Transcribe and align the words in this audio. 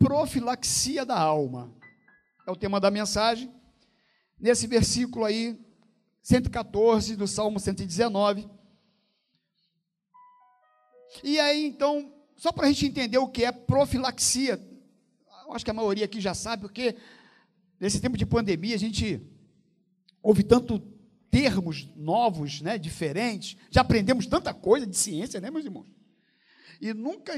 profilaxia 0.00 1.04
da 1.04 1.18
alma. 1.18 1.70
É 2.46 2.50
o 2.50 2.56
tema 2.56 2.80
da 2.80 2.90
mensagem. 2.90 3.54
Nesse 4.40 4.66
versículo 4.66 5.26
aí, 5.26 5.60
114 6.22 7.14
do 7.16 7.28
Salmo 7.28 7.60
119. 7.60 8.48
E 11.22 11.38
aí, 11.38 11.66
então, 11.66 12.12
só 12.34 12.50
para 12.50 12.66
a 12.66 12.72
gente 12.72 12.86
entender 12.86 13.18
o 13.18 13.28
que 13.28 13.44
é 13.44 13.52
profilaxia, 13.52 14.58
acho 15.52 15.64
que 15.64 15.70
a 15.70 15.74
maioria 15.74 16.06
aqui 16.06 16.20
já 16.20 16.32
sabe, 16.32 16.62
porque 16.62 16.96
nesse 17.78 18.00
tempo 18.00 18.16
de 18.16 18.24
pandemia 18.24 18.74
a 18.74 18.78
gente 18.78 19.20
ouve 20.22 20.42
tanto 20.42 20.78
termos 21.30 21.88
novos, 21.96 22.60
né, 22.60 22.78
diferentes, 22.78 23.56
já 23.70 23.82
aprendemos 23.82 24.26
tanta 24.26 24.54
coisa 24.54 24.86
de 24.86 24.96
ciência, 24.96 25.40
né, 25.40 25.50
meus 25.50 25.64
irmãos? 25.64 25.88
E 26.80 26.94
nunca 26.94 27.36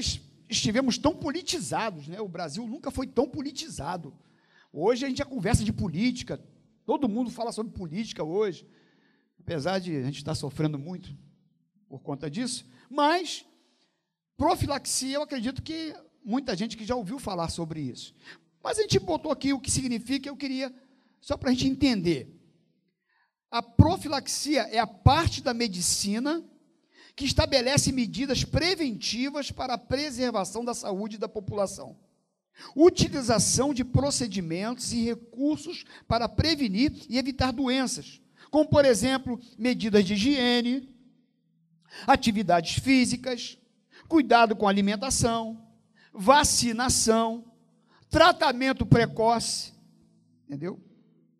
estivemos 0.49 0.97
tão 0.97 1.15
politizados, 1.15 2.07
né? 2.07 2.19
O 2.21 2.27
Brasil 2.27 2.67
nunca 2.67 2.91
foi 2.91 3.07
tão 3.07 3.27
politizado. 3.27 4.13
Hoje 4.71 5.05
a 5.05 5.07
gente 5.07 5.19
já 5.19 5.25
conversa 5.25 5.63
de 5.63 5.71
política, 5.71 6.41
todo 6.85 7.09
mundo 7.09 7.29
fala 7.29 7.51
sobre 7.51 7.71
política 7.71 8.23
hoje, 8.23 8.67
apesar 9.39 9.79
de 9.79 9.95
a 9.95 10.01
gente 10.03 10.17
estar 10.17 10.35
sofrendo 10.35 10.79
muito 10.79 11.15
por 11.87 12.01
conta 12.01 12.29
disso, 12.29 12.65
mas 12.89 13.45
profilaxia, 14.35 15.15
eu 15.15 15.21
acredito 15.21 15.61
que 15.61 15.95
muita 16.25 16.55
gente 16.55 16.75
que 16.75 16.85
já 16.85 16.95
ouviu 16.95 17.19
falar 17.19 17.49
sobre 17.49 17.81
isso. 17.81 18.15
Mas 18.63 18.79
a 18.79 18.81
gente 18.81 18.97
botou 18.99 19.31
aqui 19.31 19.53
o 19.53 19.59
que 19.59 19.69
significa, 19.69 20.27
eu 20.27 20.37
queria, 20.37 20.73
só 21.21 21.37
para 21.37 21.49
a 21.49 21.53
gente 21.53 21.67
entender. 21.67 22.39
A 23.51 23.61
profilaxia 23.61 24.61
é 24.63 24.79
a 24.79 24.87
parte 24.87 25.43
da 25.43 25.53
medicina 25.53 26.43
que 27.15 27.25
estabelece 27.25 27.91
medidas 27.91 28.43
preventivas 28.43 29.51
para 29.51 29.75
a 29.75 29.77
preservação 29.77 30.65
da 30.65 30.73
saúde 30.73 31.17
da 31.17 31.29
população. 31.29 31.97
Utilização 32.75 33.73
de 33.73 33.83
procedimentos 33.83 34.93
e 34.93 35.03
recursos 35.03 35.83
para 36.07 36.29
prevenir 36.29 36.91
e 37.09 37.17
evitar 37.17 37.51
doenças, 37.51 38.21
como, 38.49 38.69
por 38.69 38.85
exemplo, 38.85 39.39
medidas 39.57 40.05
de 40.05 40.13
higiene, 40.13 40.95
atividades 42.05 42.75
físicas, 42.75 43.57
cuidado 44.07 44.55
com 44.55 44.67
alimentação, 44.67 45.67
vacinação, 46.13 47.51
tratamento 48.09 48.85
precoce, 48.85 49.73
entendeu? 50.45 50.79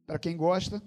Para 0.07 0.17
quem 0.17 0.35
gosta. 0.35 0.81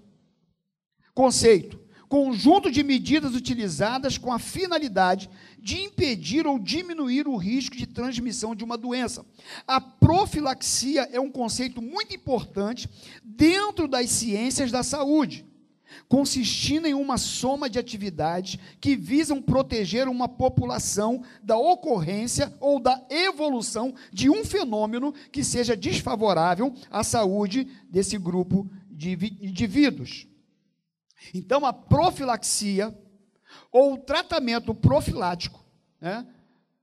Conceito: 1.13 1.79
conjunto 2.07 2.71
de 2.71 2.83
medidas 2.83 3.35
utilizadas 3.35 4.17
com 4.17 4.31
a 4.31 4.39
finalidade 4.39 5.29
de 5.59 5.81
impedir 5.81 6.47
ou 6.47 6.57
diminuir 6.57 7.27
o 7.27 7.35
risco 7.35 7.75
de 7.75 7.85
transmissão 7.85 8.55
de 8.55 8.63
uma 8.63 8.77
doença. 8.77 9.25
A 9.67 9.81
profilaxia 9.81 11.09
é 11.11 11.19
um 11.19 11.31
conceito 11.31 11.81
muito 11.81 12.15
importante 12.15 12.89
dentro 13.23 13.87
das 13.87 14.09
ciências 14.09 14.71
da 14.71 14.83
saúde, 14.83 15.45
consistindo 16.07 16.87
em 16.87 16.93
uma 16.93 17.17
soma 17.17 17.69
de 17.69 17.79
atividades 17.79 18.57
que 18.79 18.95
visam 18.95 19.41
proteger 19.41 20.07
uma 20.07 20.29
população 20.29 21.21
da 21.43 21.57
ocorrência 21.57 22.53
ou 22.61 22.79
da 22.79 23.05
evolução 23.09 23.93
de 24.13 24.29
um 24.29 24.45
fenômeno 24.45 25.13
que 25.31 25.43
seja 25.43 25.75
desfavorável 25.75 26.73
à 26.89 27.03
saúde 27.03 27.67
desse 27.89 28.17
grupo 28.17 28.69
de 28.89 29.11
indivíduos. 29.41 30.27
Então, 31.33 31.65
a 31.65 31.73
profilaxia 31.73 32.97
ou 33.71 33.93
o 33.93 33.97
tratamento 33.97 34.73
profilático, 34.73 35.65
né? 35.99 36.27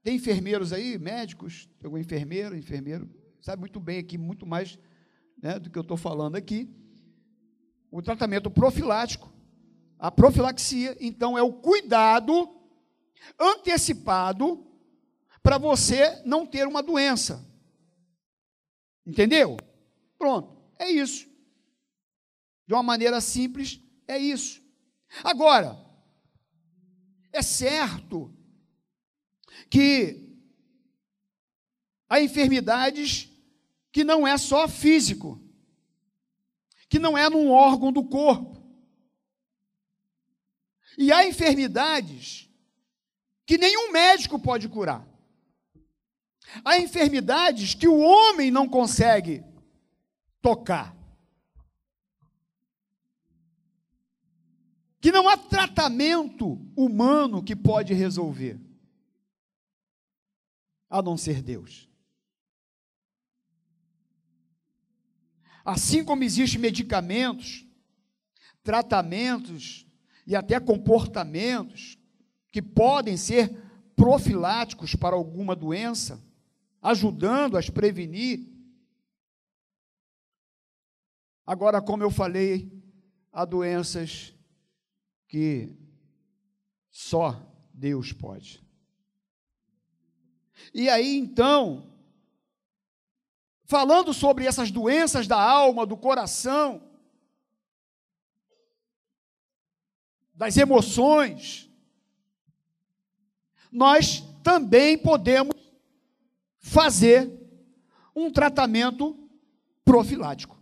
Tem 0.02 0.16
enfermeiros 0.16 0.72
aí, 0.72 0.98
médicos, 0.98 1.68
algum 1.82 1.96
enfermeiro, 1.96 2.54
enfermeiro, 2.54 3.08
sabe 3.40 3.60
muito 3.60 3.80
bem 3.80 3.98
aqui, 3.98 4.18
muito 4.18 4.44
mais 4.44 4.78
né, 5.42 5.58
do 5.58 5.70
que 5.70 5.78
eu 5.78 5.82
estou 5.82 5.96
falando 5.96 6.36
aqui. 6.36 6.68
O 7.90 8.02
tratamento 8.02 8.50
profilático, 8.50 9.32
a 9.98 10.10
profilaxia, 10.10 10.94
então, 11.00 11.38
é 11.38 11.42
o 11.42 11.52
cuidado 11.52 12.54
antecipado 13.40 14.66
para 15.42 15.56
você 15.56 16.20
não 16.24 16.46
ter 16.46 16.66
uma 16.66 16.82
doença. 16.82 17.42
Entendeu? 19.06 19.56
Pronto, 20.18 20.54
é 20.78 20.90
isso. 20.90 21.26
De 22.66 22.74
uma 22.74 22.82
maneira 22.82 23.20
simples, 23.20 23.80
é 24.06 24.18
isso. 24.18 24.62
Agora, 25.22 25.78
é 27.32 27.42
certo 27.42 28.34
que 29.70 30.36
há 32.08 32.20
enfermidades 32.20 33.28
que 33.92 34.04
não 34.04 34.26
é 34.26 34.36
só 34.36 34.68
físico, 34.68 35.40
que 36.88 36.98
não 36.98 37.16
é 37.16 37.28
num 37.28 37.50
órgão 37.50 37.92
do 37.92 38.04
corpo. 38.04 38.62
E 40.96 41.12
há 41.12 41.26
enfermidades 41.26 42.48
que 43.46 43.58
nenhum 43.58 43.90
médico 43.90 44.38
pode 44.38 44.68
curar. 44.68 45.06
Há 46.64 46.78
enfermidades 46.78 47.74
que 47.74 47.88
o 47.88 47.98
homem 47.98 48.50
não 48.50 48.68
consegue 48.68 49.42
tocar. 50.40 50.94
Que 55.04 55.12
não 55.12 55.28
há 55.28 55.36
tratamento 55.36 56.58
humano 56.74 57.42
que 57.42 57.54
pode 57.54 57.92
resolver, 57.92 58.58
a 60.88 61.02
não 61.02 61.14
ser 61.14 61.42
Deus. 61.42 61.86
Assim 65.62 66.02
como 66.02 66.24
existem 66.24 66.58
medicamentos, 66.58 67.66
tratamentos 68.62 69.86
e 70.26 70.34
até 70.34 70.58
comportamentos 70.58 71.98
que 72.50 72.62
podem 72.62 73.18
ser 73.18 73.62
profiláticos 73.94 74.94
para 74.94 75.14
alguma 75.14 75.54
doença, 75.54 76.18
ajudando 76.80 77.58
a 77.58 77.62
prevenir. 77.62 78.50
Agora, 81.44 81.82
como 81.82 82.02
eu 82.02 82.10
falei, 82.10 82.72
há 83.30 83.44
doenças 83.44 84.33
que 85.34 85.76
só 86.92 87.44
Deus 87.72 88.12
pode. 88.12 88.64
E 90.72 90.88
aí 90.88 91.16
então, 91.16 91.92
falando 93.64 94.14
sobre 94.14 94.46
essas 94.46 94.70
doenças 94.70 95.26
da 95.26 95.42
alma, 95.42 95.84
do 95.84 95.96
coração, 95.96 96.88
das 100.32 100.56
emoções, 100.56 101.68
nós 103.72 104.20
também 104.44 104.96
podemos 104.96 105.56
fazer 106.60 107.28
um 108.14 108.30
tratamento 108.30 109.28
profilático. 109.84 110.53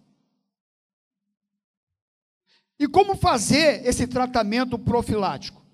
E 2.83 2.89
como 2.89 3.17
fazer 3.17 3.87
esse 3.87 4.09
tratamento 4.09 4.77
profilático? 4.77 5.65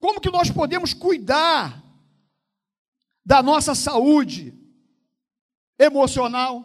Como 0.00 0.20
que 0.20 0.28
nós 0.28 0.50
podemos 0.50 0.92
cuidar 0.92 1.80
da 3.24 3.40
nossa 3.40 3.76
saúde 3.76 4.58
emocional, 5.78 6.64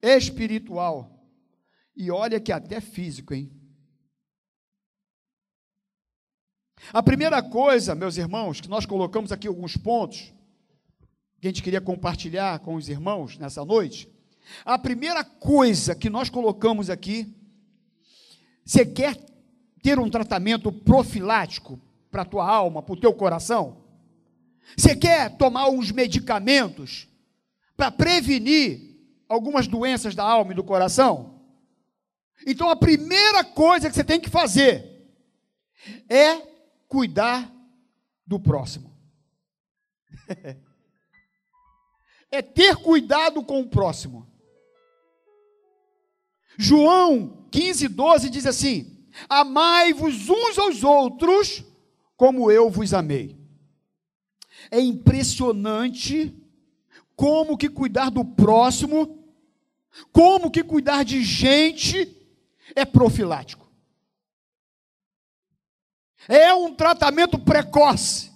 espiritual 0.00 1.28
e 1.96 2.08
olha 2.08 2.38
que 2.38 2.52
até 2.52 2.80
físico, 2.80 3.34
hein? 3.34 3.50
A 6.92 7.02
primeira 7.02 7.42
coisa, 7.42 7.96
meus 7.96 8.16
irmãos, 8.16 8.60
que 8.60 8.68
nós 8.68 8.86
colocamos 8.86 9.32
aqui 9.32 9.48
alguns 9.48 9.76
pontos 9.76 10.32
que 11.40 11.48
a 11.48 11.50
gente 11.50 11.64
queria 11.64 11.80
compartilhar 11.80 12.60
com 12.60 12.76
os 12.76 12.88
irmãos 12.88 13.36
nessa 13.36 13.64
noite, 13.64 14.08
a 14.64 14.78
primeira 14.78 15.24
coisa 15.24 15.94
que 15.94 16.10
nós 16.10 16.28
colocamos 16.28 16.90
aqui, 16.90 17.34
você 18.64 18.84
quer 18.84 19.16
ter 19.82 19.98
um 19.98 20.10
tratamento 20.10 20.70
profilático 20.70 21.80
para 22.10 22.22
a 22.22 22.26
tua 22.26 22.48
alma, 22.48 22.82
para 22.82 22.92
o 22.92 23.00
teu 23.00 23.12
coração? 23.14 23.84
Você 24.76 24.94
quer 24.94 25.36
tomar 25.36 25.68
uns 25.68 25.90
medicamentos 25.90 27.08
para 27.76 27.90
prevenir 27.90 28.96
algumas 29.28 29.66
doenças 29.66 30.14
da 30.14 30.24
alma 30.24 30.52
e 30.52 30.56
do 30.56 30.64
coração? 30.64 31.40
Então 32.46 32.70
a 32.70 32.76
primeira 32.76 33.42
coisa 33.42 33.88
que 33.88 33.94
você 33.94 34.04
tem 34.04 34.20
que 34.20 34.28
fazer 34.28 35.08
é 36.08 36.36
cuidar 36.86 37.50
do 38.26 38.38
próximo. 38.38 38.94
é 42.30 42.42
ter 42.42 42.76
cuidado 42.76 43.42
com 43.42 43.60
o 43.60 43.68
próximo. 43.68 44.26
João 46.60 47.46
15, 47.52 47.86
12 47.86 48.28
diz 48.28 48.44
assim: 48.44 48.98
Amai-vos 49.28 50.28
uns 50.28 50.58
aos 50.58 50.82
outros, 50.82 51.64
como 52.16 52.50
eu 52.50 52.68
vos 52.68 52.92
amei. 52.92 53.38
É 54.68 54.80
impressionante 54.80 56.34
como 57.14 57.56
que 57.56 57.68
cuidar 57.68 58.10
do 58.10 58.24
próximo, 58.24 59.24
como 60.12 60.50
que 60.50 60.64
cuidar 60.64 61.04
de 61.04 61.22
gente 61.22 62.16
é 62.74 62.84
profilático. 62.84 63.70
É 66.26 66.52
um 66.52 66.74
tratamento 66.74 67.38
precoce 67.38 68.32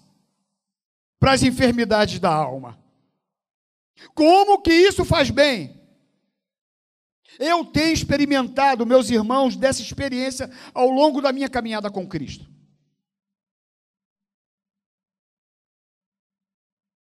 para 1.18 1.32
as 1.32 1.42
enfermidades 1.42 2.20
da 2.20 2.32
alma. 2.32 2.78
Como 4.14 4.62
que 4.62 4.72
isso 4.72 5.04
faz 5.04 5.28
bem? 5.28 5.81
Eu 7.38 7.64
tenho 7.64 7.92
experimentado, 7.92 8.86
meus 8.86 9.10
irmãos, 9.10 9.56
dessa 9.56 9.82
experiência 9.82 10.50
ao 10.74 10.88
longo 10.88 11.20
da 11.20 11.32
minha 11.32 11.48
caminhada 11.48 11.90
com 11.90 12.06
Cristo. 12.06 12.50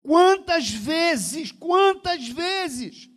Quantas 0.01 0.69
vezes, 0.69 1.51
quantas 1.51 2.27
vezes 2.27 3.09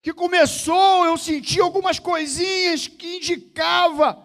que 0.00 0.12
começou, 0.12 1.04
eu 1.06 1.16
senti 1.16 1.60
algumas 1.60 1.98
coisinhas 1.98 2.88
que 2.88 3.16
indicava 3.16 4.24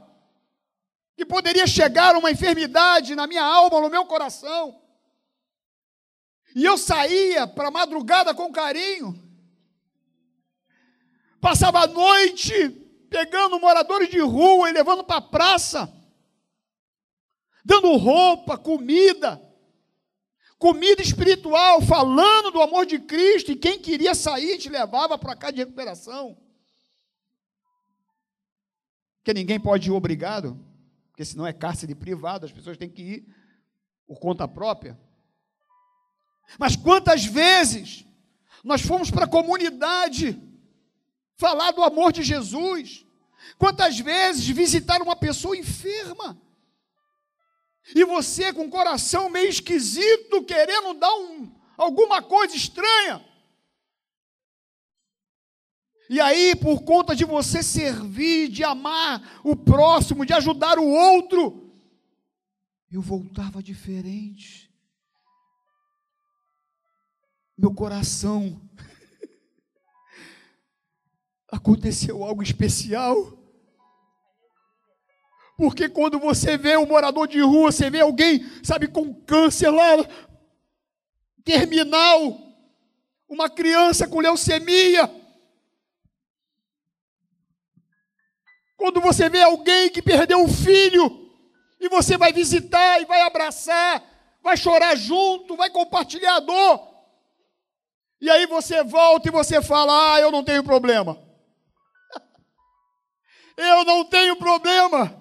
que 1.15 1.25
poderia 1.25 1.67
chegar 1.67 2.15
uma 2.15 2.31
enfermidade 2.31 3.13
na 3.13 3.27
minha 3.27 3.44
alma, 3.44 3.81
no 3.81 3.89
meu 3.89 4.06
coração. 4.06 4.81
E 6.56 6.63
eu 6.63 6.77
saía 6.77 7.45
para 7.45 7.67
a 7.67 7.71
madrugada 7.71 8.33
com 8.33 8.51
carinho. 8.51 9.29
Passava 11.41 11.81
a 11.81 11.88
noite 11.88 12.69
pegando 13.09 13.59
moradores 13.59 14.09
de 14.09 14.19
rua 14.19 14.69
e 14.69 14.74
levando 14.74 15.03
para 15.03 15.18
a 15.18 15.21
praça, 15.21 15.91
dando 17.65 17.95
roupa, 17.95 18.57
comida, 18.57 19.41
comida 20.57 21.01
espiritual, 21.01 21.81
falando 21.81 22.51
do 22.51 22.62
amor 22.62 22.86
de 22.86 23.00
Cristo, 23.00 23.51
e 23.51 23.56
quem 23.56 23.80
queria 23.80 24.13
sair 24.13 24.57
te 24.57 24.69
levava 24.69 25.18
para 25.18 25.36
cá 25.36 25.50
de 25.50 25.57
recuperação. 25.57 26.38
Porque 29.18 29.33
ninguém 29.33 29.59
pode 29.59 29.89
ir 29.89 29.92
obrigado 29.92 30.69
porque 31.19 31.25
senão 31.25 31.45
é 31.45 31.51
cárcere 31.51 31.94
privado, 31.94 32.45
as 32.45 32.51
pessoas 32.53 32.77
têm 32.77 32.89
que 32.89 33.01
ir 33.01 33.35
por 34.07 34.21
conta 34.21 34.47
própria. 34.47 34.97
Mas 36.57 36.77
quantas 36.77 37.25
vezes 37.25 38.06
nós 38.63 38.81
fomos 38.81 39.12
para 39.12 39.25
a 39.25 39.30
comunidade 39.30 40.42
falar 41.39 41.71
do 41.71 41.81
amor 41.81 42.12
de 42.12 42.21
Jesus? 42.21 43.06
Quantas 43.57 43.97
vezes 43.97 44.45
visitar 44.45 45.01
uma 45.01 45.15
pessoa 45.15 45.57
enferma? 45.57 46.39
E 47.95 48.03
você 48.03 48.53
com 48.53 48.65
o 48.65 48.69
coração 48.69 49.30
meio 49.30 49.50
esquisito, 49.50 50.44
querendo 50.44 50.94
dar 50.94 51.12
um, 51.15 51.50
alguma 51.77 52.21
coisa 52.21 52.56
estranha. 52.56 53.25
E 56.09 56.19
aí, 56.19 56.56
por 56.56 56.83
conta 56.83 57.15
de 57.15 57.24
você 57.24 57.63
servir, 57.63 58.50
de 58.50 58.63
amar 58.63 59.39
o 59.44 59.56
próximo, 59.56 60.25
de 60.25 60.33
ajudar 60.33 60.77
o 60.77 60.88
outro, 60.88 61.71
eu 62.92 63.01
voltava 63.01 63.63
diferente. 63.63 64.69
Meu 67.57 67.74
coração 67.74 68.59
aconteceu 71.51 72.24
algo 72.24 72.44
especial. 72.44 73.38
Porque 75.57 75.90
quando 75.90 76.19
você 76.19 76.57
vê 76.57 76.78
um 76.78 76.86
morador 76.86 77.28
de 77.28 77.42
rua, 77.42 77.72
você 77.72 77.90
vê 77.90 78.00
alguém, 78.00 78.46
sabe, 78.63 78.88
com 78.88 79.13
câncer 79.13 79.69
lá, 79.69 79.98
terminal, 81.44 82.38
uma 83.28 83.50
criança 83.50 84.07
com 84.07 84.19
leucemia, 84.19 85.19
Quando 88.80 89.02
você 89.02 89.28
vê 89.28 89.42
alguém 89.42 89.90
que 89.90 90.02
perdeu 90.02 90.40
um 90.40 90.48
filho, 90.48 91.30
e 91.81 91.90
você 91.90 92.18
vai 92.18 92.31
visitar 92.31 93.02
e 93.02 93.06
vai 93.06 93.19
abraçar, 93.22 94.02
vai 94.42 94.56
chorar 94.56 94.95
junto, 94.95 95.57
vai 95.57 95.69
compartilhar 95.69 96.38
a 96.38 96.40
dor. 96.40 96.88
E 98.22 98.30
aí 98.30 98.48
você 98.48 98.81
volta 98.81 99.28
e 99.28 99.31
você 99.31 99.62
fala: 99.62 100.16
Ah, 100.16 100.22
eu 100.22 100.31
não 100.31 100.45
tenho 100.45 100.63
problema. 100.63 101.22
Eu 103.61 103.85
não 103.85 104.06
tenho 104.06 104.35
problema. 104.35 105.15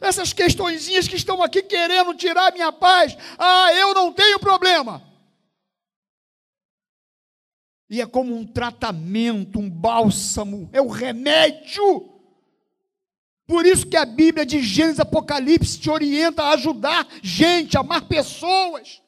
Essas 0.00 0.32
questõezinhas 0.32 1.08
que 1.08 1.16
estão 1.16 1.42
aqui 1.42 1.62
querendo 1.62 2.14
tirar 2.14 2.52
minha 2.52 2.72
paz, 2.72 3.16
ah, 3.38 3.72
eu 3.74 3.92
não 3.94 4.12
tenho 4.12 4.38
problema. 4.38 5.02
E 7.88 8.00
é 8.00 8.06
como 8.06 8.34
um 8.34 8.46
tratamento, 8.46 9.58
um 9.58 9.68
bálsamo, 9.68 10.70
é 10.72 10.80
o 10.80 10.86
um 10.86 10.90
remédio 10.90 12.10
por 13.50 13.66
isso 13.66 13.84
que 13.84 13.96
a 13.96 14.04
Bíblia 14.04 14.46
de 14.46 14.62
Gênesis 14.62 15.00
Apocalipse 15.00 15.76
te 15.76 15.90
orienta 15.90 16.40
a 16.40 16.52
ajudar 16.54 17.04
gente, 17.20 17.76
a 17.76 17.80
amar 17.80 18.06
pessoas. 18.06 19.02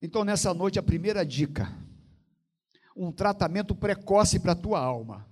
Então, 0.00 0.22
nessa 0.22 0.54
noite, 0.54 0.78
a 0.78 0.82
primeira 0.82 1.26
dica: 1.26 1.76
um 2.96 3.12
tratamento 3.12 3.74
precoce 3.74 4.40
para 4.40 4.52
a 4.52 4.56
tua 4.56 4.80
alma, 4.80 5.28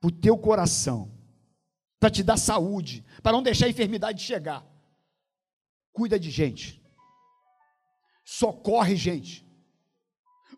para 0.00 0.08
o 0.08 0.12
teu 0.12 0.36
coração, 0.36 1.10
para 1.98 2.10
te 2.10 2.22
dar 2.22 2.36
saúde, 2.36 3.04
para 3.22 3.32
não 3.32 3.42
deixar 3.42 3.66
a 3.66 3.70
enfermidade 3.70 4.22
chegar. 4.22 4.64
Cuida 5.92 6.18
de 6.18 6.30
gente, 6.30 6.82
socorre 8.24 8.96
gente, 8.96 9.46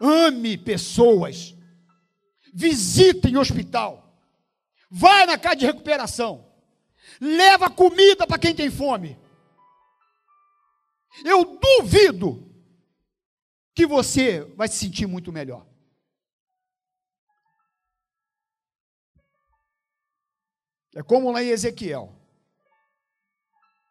ame 0.01 0.59
pessoas 0.59 1.57
visita 2.57 3.29
em 3.29 3.37
hospital, 3.37 4.19
vai 4.91 5.27
na 5.27 5.37
casa 5.37 5.57
de 5.57 5.67
recuperação, 5.67 6.51
leva 7.21 7.69
comida 7.69 8.27
para 8.27 8.39
quem 8.39 8.55
tem 8.55 8.71
fome. 8.71 9.19
Eu 11.23 11.59
duvido 11.59 12.51
que 13.75 13.87
você 13.87 14.41
vai 14.57 14.69
se 14.69 14.79
sentir 14.79 15.07
muito 15.07 15.31
melhor. 15.31 15.67
É 20.97 21.03
como 21.03 21.31
lá 21.31 21.45
em 21.45 21.49
Ezequiel 21.49 22.11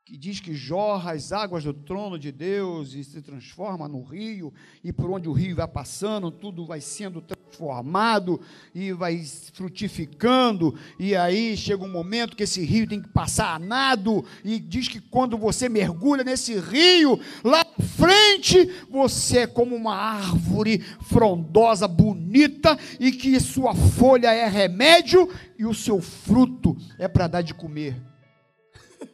que 0.03 0.17
diz 0.17 0.39
que 0.39 0.53
jorra 0.53 1.13
as 1.13 1.31
águas 1.31 1.63
do 1.63 1.73
trono 1.73 2.17
de 2.17 2.31
Deus 2.31 2.93
e 2.93 3.03
se 3.03 3.23
transforma 3.23 3.87
no 3.87 4.03
rio, 4.03 4.53
e 4.83 4.93
por 4.93 5.09
onde 5.09 5.27
o 5.27 5.33
rio 5.33 5.55
vai 5.55 5.67
passando, 5.67 6.29
tudo 6.29 6.63
vai 6.63 6.79
sendo 6.79 7.21
transformado 7.55 8.41
e 8.73 8.91
vai 8.91 9.23
frutificando, 9.53 10.77
e 10.99 11.15
aí 11.15 11.55
chega 11.55 11.83
um 11.83 11.91
momento 11.91 12.35
que 12.35 12.43
esse 12.43 12.63
rio 12.63 12.87
tem 12.87 13.01
que 13.01 13.09
passar 13.09 13.55
a 13.55 13.59
nado, 13.59 14.25
e 14.43 14.59
diz 14.59 14.87
que 14.87 14.99
quando 14.99 15.37
você 15.37 15.69
mergulha 15.69 16.23
nesse 16.23 16.59
rio, 16.59 17.19
lá 17.43 17.65
na 17.77 17.85
frente, 17.85 18.69
você 18.89 19.39
é 19.39 19.47
como 19.47 19.75
uma 19.75 19.95
árvore 19.95 20.79
frondosa, 21.01 21.87
bonita, 21.87 22.77
e 22.99 23.11
que 23.11 23.39
sua 23.39 23.73
folha 23.73 24.33
é 24.33 24.47
remédio 24.47 25.29
e 25.57 25.65
o 25.65 25.73
seu 25.73 26.01
fruto 26.01 26.75
é 26.99 27.07
para 27.07 27.27
dar 27.27 27.41
de 27.41 27.53
comer. 27.53 27.95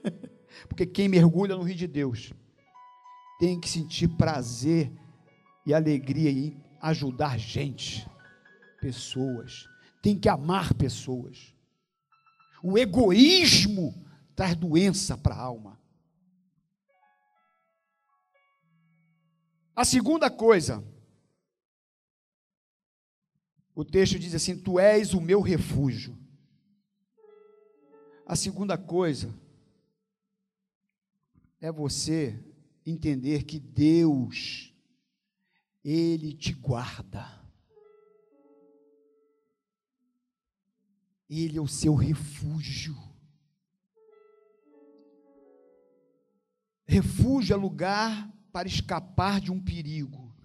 Porque 0.68 0.86
quem 0.86 1.08
mergulha 1.08 1.56
no 1.56 1.64
rio 1.64 1.76
de 1.76 1.88
Deus 1.88 2.34
tem 3.40 3.60
que 3.60 3.70
sentir 3.70 4.08
prazer 4.08 4.92
e 5.66 5.74
alegria 5.74 6.32
em 6.32 6.62
ajudar 6.82 7.38
gente, 7.38 8.08
pessoas, 8.82 9.70
tem 10.02 10.20
que 10.20 10.28
amar 10.28 10.74
pessoas. 10.74 11.56
O 12.64 12.78
egoísmo 12.78 14.06
traz 14.36 14.56
doença 14.56 15.18
para 15.18 15.36
a 15.36 15.40
alma. 15.40 15.80
A 19.76 19.86
segunda 19.86 20.30
coisa, 20.30 20.84
o 23.74 23.86
texto 23.86 24.20
diz 24.20 24.36
assim: 24.36 24.60
Tu 24.60 24.80
és 24.80 25.14
o 25.14 25.22
meu 25.22 25.42
refúgio. 25.42 26.18
A 28.26 28.36
segunda 28.36 28.78
coisa 28.78 29.34
é 31.60 31.72
você 31.72 32.40
entender 32.86 33.44
que 33.44 33.60
Deus, 33.60 34.74
Ele 35.84 36.34
te 36.34 36.54
guarda. 36.54 37.41
Ele 41.34 41.58
é 41.58 41.62
o 41.62 41.68
seu 41.68 41.96
refúgio. 41.96 42.94
Refúgio 46.86 47.54
é 47.54 47.58
lugar 47.58 48.30
para 48.52 48.68
escapar 48.68 49.40
de 49.40 49.50
um 49.50 49.58
perigo. 49.58 50.36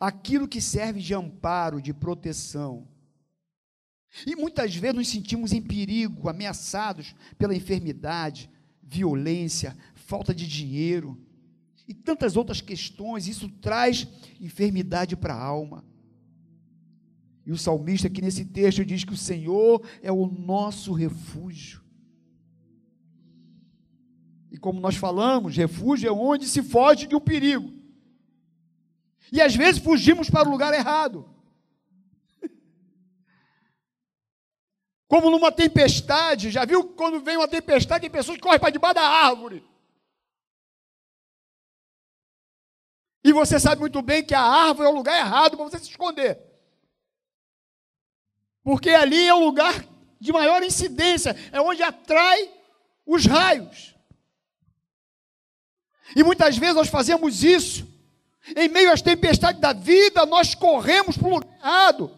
Aquilo 0.00 0.48
que 0.48 0.60
serve 0.60 1.00
de 1.00 1.14
amparo, 1.14 1.80
de 1.80 1.94
proteção. 1.94 2.88
E 4.26 4.34
muitas 4.34 4.74
vezes 4.74 4.96
nos 4.96 5.08
sentimos 5.08 5.52
em 5.52 5.62
perigo, 5.62 6.28
ameaçados 6.28 7.14
pela 7.38 7.54
enfermidade, 7.54 8.50
violência, 8.82 9.76
falta 9.94 10.34
de 10.34 10.48
dinheiro 10.48 11.24
e 11.86 11.94
tantas 11.94 12.36
outras 12.36 12.60
questões. 12.60 13.28
Isso 13.28 13.48
traz 13.48 14.08
enfermidade 14.40 15.16
para 15.16 15.34
a 15.34 15.40
alma. 15.40 15.84
E 17.50 17.52
o 17.52 17.58
salmista 17.58 18.06
aqui 18.06 18.22
nesse 18.22 18.44
texto 18.44 18.84
diz 18.84 19.02
que 19.02 19.12
o 19.12 19.16
Senhor 19.16 19.84
é 20.04 20.12
o 20.12 20.24
nosso 20.28 20.92
refúgio. 20.92 21.82
E 24.52 24.56
como 24.56 24.78
nós 24.78 24.94
falamos, 24.94 25.56
refúgio 25.56 26.08
é 26.08 26.12
onde 26.12 26.46
se 26.46 26.62
foge 26.62 27.08
de 27.08 27.16
um 27.16 27.20
perigo. 27.20 27.72
E 29.32 29.40
às 29.42 29.52
vezes 29.56 29.82
fugimos 29.82 30.30
para 30.30 30.48
o 30.48 30.52
lugar 30.52 30.72
errado. 30.72 31.28
Como 35.08 35.28
numa 35.28 35.50
tempestade, 35.50 36.52
já 36.52 36.64
viu 36.64 36.84
quando 36.90 37.18
vem 37.18 37.36
uma 37.36 37.48
tempestade, 37.48 38.02
tem 38.02 38.10
pessoas 38.10 38.36
que 38.36 38.44
correm 38.44 38.60
para 38.60 38.70
debaixo 38.70 38.94
da 38.94 39.02
árvore. 39.02 39.68
E 43.24 43.32
você 43.32 43.58
sabe 43.58 43.80
muito 43.80 44.00
bem 44.02 44.24
que 44.24 44.36
a 44.36 44.40
árvore 44.40 44.86
é 44.88 44.92
o 44.92 44.94
lugar 44.94 45.18
errado 45.18 45.56
para 45.56 45.68
você 45.68 45.80
se 45.80 45.90
esconder. 45.90 46.49
Porque 48.62 48.90
ali 48.90 49.26
é 49.26 49.34
o 49.34 49.44
lugar 49.44 49.84
de 50.20 50.32
maior 50.32 50.62
incidência, 50.62 51.34
é 51.50 51.60
onde 51.60 51.82
atrai 51.82 52.50
os 53.06 53.24
raios. 53.24 53.94
E 56.14 56.22
muitas 56.22 56.58
vezes 56.58 56.76
nós 56.76 56.88
fazemos 56.88 57.42
isso. 57.42 57.88
Em 58.56 58.68
meio 58.68 58.92
às 58.92 59.02
tempestades 59.02 59.60
da 59.60 59.72
vida, 59.72 60.26
nós 60.26 60.54
corremos 60.54 61.16
para 61.16 61.28
o 61.28 61.30
lugar 61.30 61.58
errado. 61.58 62.16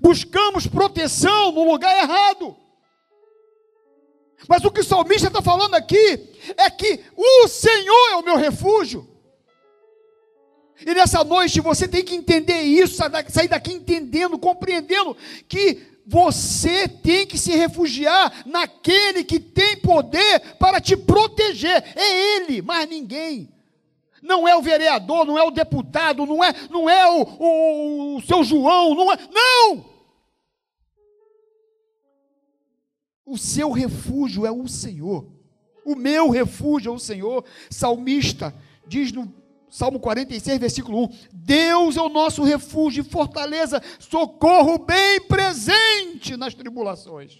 Buscamos 0.00 0.66
proteção 0.66 1.52
no 1.52 1.64
lugar 1.70 1.96
errado. 1.96 2.56
Mas 4.46 4.64
o 4.64 4.70
que 4.70 4.80
o 4.80 4.84
salmista 4.84 5.28
está 5.28 5.42
falando 5.42 5.74
aqui 5.74 6.30
é 6.56 6.70
que 6.70 7.04
o 7.16 7.48
Senhor 7.48 8.10
é 8.12 8.16
o 8.16 8.22
meu 8.22 8.36
refúgio. 8.36 9.17
E 10.84 10.94
nessa 10.94 11.24
noite 11.24 11.60
você 11.60 11.88
tem 11.88 12.04
que 12.04 12.14
entender 12.14 12.60
isso, 12.62 13.02
sair 13.28 13.48
daqui 13.48 13.72
entendendo, 13.72 14.38
compreendendo 14.38 15.16
que 15.48 15.98
você 16.06 16.88
tem 16.88 17.26
que 17.26 17.36
se 17.36 17.54
refugiar 17.54 18.46
naquele 18.46 19.22
que 19.22 19.38
tem 19.38 19.76
poder 19.76 20.56
para 20.58 20.80
te 20.80 20.96
proteger. 20.96 21.84
É 21.94 22.36
Ele, 22.36 22.62
mais 22.62 22.88
ninguém. 22.88 23.52
Não 24.22 24.48
é 24.48 24.56
o 24.56 24.62
vereador, 24.62 25.24
não 25.24 25.38
é 25.38 25.42
o 25.42 25.50
deputado, 25.50 26.24
não 26.24 26.42
é, 26.42 26.52
não 26.70 26.88
é 26.88 27.06
o, 27.08 27.22
o, 27.22 28.16
o 28.16 28.22
seu 28.22 28.42
João, 28.42 28.94
não 28.94 29.12
é. 29.12 29.18
Não! 29.30 29.84
O 33.26 33.36
seu 33.36 33.70
refúgio 33.70 34.46
é 34.46 34.50
o 34.50 34.66
Senhor. 34.66 35.26
O 35.84 35.94
meu 35.94 36.30
refúgio 36.30 36.90
é 36.90 36.94
o 36.94 36.98
Senhor. 36.98 37.44
Salmista 37.68 38.54
diz 38.86 39.12
no 39.12 39.26
Salmo 39.70 40.00
46, 40.00 40.58
versículo 40.58 41.04
1: 41.04 41.08
Deus 41.32 41.96
é 41.96 42.00
o 42.00 42.08
nosso 42.08 42.42
refúgio 42.42 43.02
e 43.02 43.08
fortaleza, 43.08 43.82
socorro 43.98 44.78
bem 44.78 45.20
presente 45.22 46.36
nas 46.36 46.54
tribulações. 46.54 47.38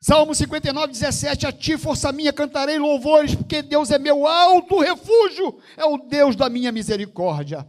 Salmo 0.00 0.34
59, 0.34 0.92
17: 0.92 1.46
A 1.46 1.52
ti, 1.52 1.78
força 1.78 2.10
minha, 2.10 2.32
cantarei 2.32 2.76
louvores, 2.76 3.36
porque 3.36 3.62
Deus 3.62 3.90
é 3.92 3.98
meu 3.98 4.26
alto 4.26 4.80
refúgio, 4.80 5.60
é 5.76 5.84
o 5.84 5.96
Deus 5.96 6.34
da 6.34 6.48
minha 6.48 6.72
misericórdia. 6.72 7.64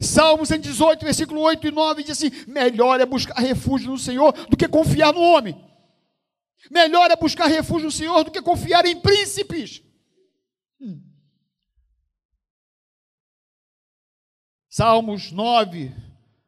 Salmo 0.00 0.44
118, 0.44 1.04
versículo 1.04 1.40
8 1.40 1.68
e 1.68 1.70
9 1.70 2.02
diz 2.02 2.18
assim: 2.18 2.32
Melhor 2.48 3.00
é 3.00 3.06
buscar 3.06 3.38
refúgio 3.38 3.92
no 3.92 3.98
Senhor 3.98 4.32
do 4.48 4.56
que 4.56 4.66
confiar 4.66 5.12
no 5.12 5.20
homem. 5.20 5.56
Melhor 6.68 7.10
é 7.10 7.16
buscar 7.16 7.46
refúgio 7.46 7.86
no 7.86 7.92
Senhor 7.92 8.24
do 8.24 8.30
que 8.32 8.42
confiar 8.42 8.84
em 8.84 9.00
príncipes. 9.00 9.82
Hum. 10.80 11.02
Salmos 14.68 15.30
9, 15.30 15.94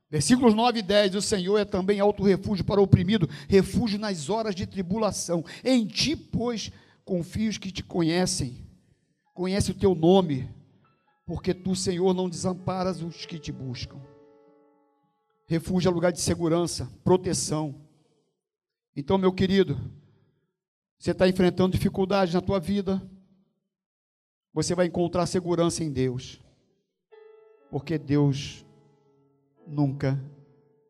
Versículos 0.09 0.55
9 0.55 0.79
e 0.79 0.83
10: 0.83 1.17
O 1.17 1.23
Senhor 1.23 1.59
é 1.59 1.65
também 1.65 2.01
alto 2.01 2.23
refúgio 2.23 2.65
para 2.65 2.81
o 2.81 2.85
oprimido, 2.85 3.29
refúgio 3.49 3.99
nas 3.99 4.31
horas 4.31 4.55
de 4.55 4.67
tribulação. 4.67 5.45
Em 5.65 5.87
ti, 5.87 6.15
pois, 6.17 6.71
confio 7.05 7.51
os 7.51 7.59
que 7.59 7.73
te 7.73 7.83
conhecem, 7.83 8.67
conhece 9.35 9.71
o 9.71 9.75
teu 9.75 9.95
nome, 9.95 10.49
porque 11.27 11.53
tu, 11.53 11.75
Senhor, 11.75 12.15
não 12.15 12.29
desamparas 12.29 13.03
os 13.03 13.27
que 13.27 13.39
te 13.39 13.51
buscam. 13.51 14.01
Refúgio 15.49 15.89
é 15.89 15.93
lugar 15.93 16.13
de 16.13 16.21
segurança, 16.21 16.91
proteção. 17.05 17.75
Então, 18.97 19.19
meu 19.19 19.33
querido, 19.33 19.79
você 20.99 21.11
está 21.11 21.29
enfrentando 21.29 21.77
dificuldades 21.77 22.33
na 22.33 22.41
tua 22.41 22.59
vida, 22.59 23.03
você 24.57 24.75
vai 24.75 24.87
encontrar 24.87 25.27
segurança 25.27 25.85
em 25.85 25.93
Deus, 25.93 26.41
porque 27.71 27.99
Deus 27.99 28.65
nunca 29.67 30.19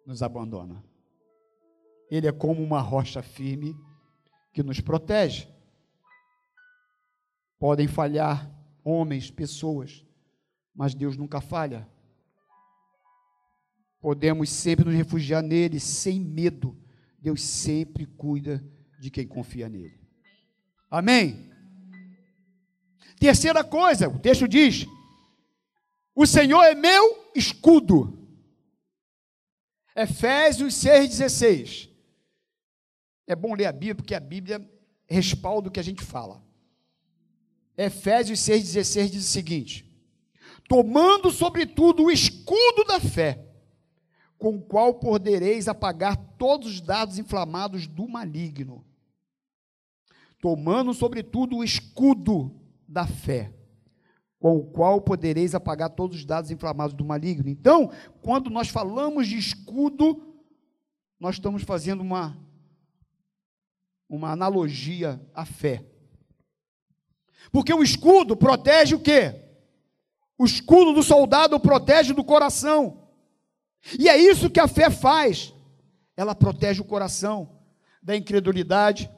nos 0.06 0.22
abandona. 0.22 0.84
Ele 2.08 2.28
é 2.28 2.32
como 2.32 2.62
uma 2.62 2.80
rocha 2.80 3.24
firme 3.24 3.76
que 4.52 4.62
nos 4.62 4.80
protege. 4.80 5.48
Podem 7.58 7.88
falhar 7.88 8.48
homens, 8.84 9.32
pessoas, 9.32 10.06
mas 10.72 10.94
Deus 10.94 11.16
nunca 11.16 11.40
falha. 11.40 11.88
Podemos 14.00 14.48
sempre 14.48 14.84
nos 14.84 14.94
refugiar 14.94 15.42
nele 15.42 15.80
sem 15.80 16.20
medo. 16.20 16.78
Deus 17.18 17.42
sempre 17.42 18.06
cuida 18.06 18.64
de 19.00 19.10
quem 19.10 19.26
confia 19.26 19.68
nele. 19.68 19.98
Amém? 20.88 21.55
Terceira 23.18 23.64
coisa, 23.64 24.08
o 24.08 24.18
texto 24.18 24.46
diz: 24.46 24.86
O 26.14 26.26
Senhor 26.26 26.62
é 26.62 26.74
meu 26.74 27.30
escudo. 27.34 28.18
Efésios 29.94 30.74
6,16. 30.74 31.88
É 33.26 33.34
bom 33.34 33.54
ler 33.54 33.66
a 33.66 33.72
Bíblia, 33.72 33.94
porque 33.94 34.14
a 34.14 34.20
Bíblia 34.20 34.70
respalda 35.08 35.68
o 35.68 35.72
que 35.72 35.80
a 35.80 35.84
gente 35.84 36.04
fala. 36.04 36.44
Efésios 37.76 38.38
6,16 38.40 39.10
diz 39.10 39.24
o 39.24 39.28
seguinte: 39.28 39.90
Tomando 40.68 41.30
sobretudo 41.30 42.04
o 42.04 42.10
escudo 42.10 42.84
da 42.86 43.00
fé, 43.00 43.46
com 44.38 44.56
o 44.56 44.62
qual 44.62 44.94
podereis 44.94 45.68
apagar 45.68 46.16
todos 46.36 46.68
os 46.68 46.80
dados 46.80 47.18
inflamados 47.18 47.86
do 47.86 48.06
maligno. 48.06 48.84
Tomando 50.40 50.92
sobretudo 50.92 51.56
o 51.56 51.64
escudo 51.64 52.54
da 52.88 53.06
fé, 53.06 53.52
com 54.38 54.56
o 54.56 54.64
qual 54.64 55.00
podereis 55.00 55.54
apagar 55.54 55.90
todos 55.90 56.18
os 56.18 56.24
dados 56.24 56.50
inflamados 56.50 56.94
do 56.94 57.04
maligno. 57.04 57.48
Então, 57.48 57.90
quando 58.22 58.50
nós 58.50 58.68
falamos 58.68 59.26
de 59.26 59.36
escudo, 59.36 60.36
nós 61.18 61.36
estamos 61.36 61.62
fazendo 61.62 62.00
uma, 62.00 62.36
uma 64.08 64.30
analogia 64.30 65.20
à 65.34 65.44
fé. 65.44 65.84
Porque 67.50 67.72
o 67.72 67.82
escudo 67.82 68.36
protege 68.36 68.94
o 68.94 69.00
quê? 69.00 69.42
O 70.38 70.44
escudo 70.44 70.92
do 70.92 71.02
soldado 71.02 71.58
protege 71.58 72.12
do 72.12 72.24
coração. 72.24 73.08
E 73.98 74.08
é 74.08 74.16
isso 74.16 74.50
que 74.50 74.60
a 74.60 74.68
fé 74.68 74.90
faz. 74.90 75.54
Ela 76.16 76.34
protege 76.34 76.80
o 76.80 76.84
coração 76.84 77.60
da 78.02 78.16
incredulidade, 78.16 79.10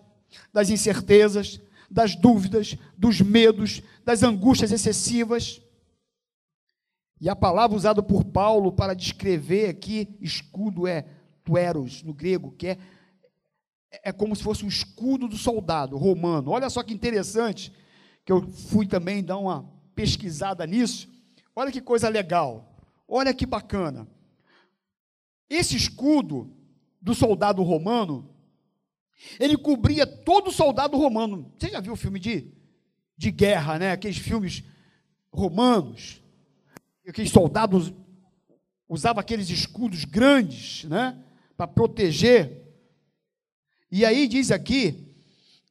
das 0.53 0.71
incertezas, 0.71 1.61
das 1.91 2.15
dúvidas, 2.15 2.77
dos 2.97 3.21
medos, 3.21 3.83
das 4.05 4.23
angústias 4.23 4.73
excessivas. 4.73 5.61
E 7.21 7.29
a 7.29 7.35
palavra 7.35 7.77
usada 7.77 8.03
por 8.03 8.25
Paulo 8.25 8.73
para 8.73 8.95
descrever 8.95 9.71
aqui 9.71 10.17
escudo 10.21 10.87
é 10.87 11.07
tueros, 11.43 12.03
no 12.03 12.13
grego, 12.13 12.53
que 12.53 12.69
é, 12.69 12.79
é 14.05 14.13
como 14.13 14.37
se 14.37 14.43
fosse 14.43 14.65
um 14.65 14.69
escudo 14.69 15.27
do 15.27 15.37
soldado 15.37 15.97
romano. 15.97 16.51
Olha 16.51 16.69
só 16.69 16.83
que 16.83 16.95
interessante, 16.95 17.73
que 18.25 18.31
eu 18.31 18.47
fui 18.51 18.87
também 18.87 19.25
dar 19.25 19.39
uma 19.39 19.69
pesquisada 19.95 20.67
nisso. 20.67 21.09
Olha 21.57 21.73
que 21.73 21.81
coisa 21.81 22.09
legal, 22.09 22.77
olha 23.09 23.35
que 23.35 23.47
bacana. 23.47 24.07
Esse 25.51 25.75
escudo 25.75 26.55
do 27.01 27.15
soldado 27.15 27.63
romano 27.63 28.29
ele 29.39 29.57
cobria 29.57 30.07
todo 30.07 30.53
soldado 30.53 30.97
romano. 30.97 31.53
Você 31.59 31.71
já 31.71 31.81
viu 31.81 31.93
o 31.93 31.97
filme 31.97 32.21
de, 32.21 32.53
de 33.17 33.31
guerra, 33.31 33.79
né? 33.79 33.93
Aqueles 33.93 34.19
filmes 34.19 34.63
romanos. 35.33 36.23
Aqueles 37.07 37.31
soldados 37.31 37.93
usavam 38.89 39.21
aqueles 39.21 39.51
escudos 39.51 40.05
grandes, 40.05 40.85
né? 40.85 41.19
Para 41.57 41.67
proteger. 41.67 42.65
E 43.91 44.05
aí 44.05 44.29
diz 44.29 44.51
aqui 44.51 45.15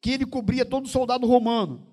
que 0.01 0.11
ele 0.11 0.25
cobria 0.25 0.65
todo 0.65 0.87
soldado 0.87 1.25
romano. 1.25 1.87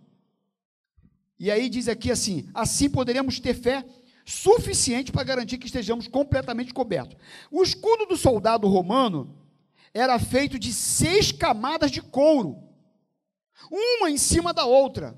E 1.38 1.50
aí 1.50 1.68
diz 1.68 1.88
aqui 1.88 2.10
assim: 2.10 2.48
assim 2.52 2.90
poderemos 2.90 3.38
ter 3.38 3.54
fé 3.54 3.84
suficiente 4.24 5.12
para 5.12 5.22
garantir 5.22 5.58
que 5.58 5.66
estejamos 5.66 6.08
completamente 6.08 6.72
cobertos. 6.72 7.16
O 7.50 7.62
escudo 7.62 8.06
do 8.06 8.16
soldado 8.16 8.66
romano 8.66 9.43
era 9.94 10.18
feito 10.18 10.58
de 10.58 10.74
seis 10.74 11.30
camadas 11.30 11.92
de 11.92 12.02
couro, 12.02 12.68
uma 13.70 14.10
em 14.10 14.18
cima 14.18 14.52
da 14.52 14.66
outra. 14.66 15.16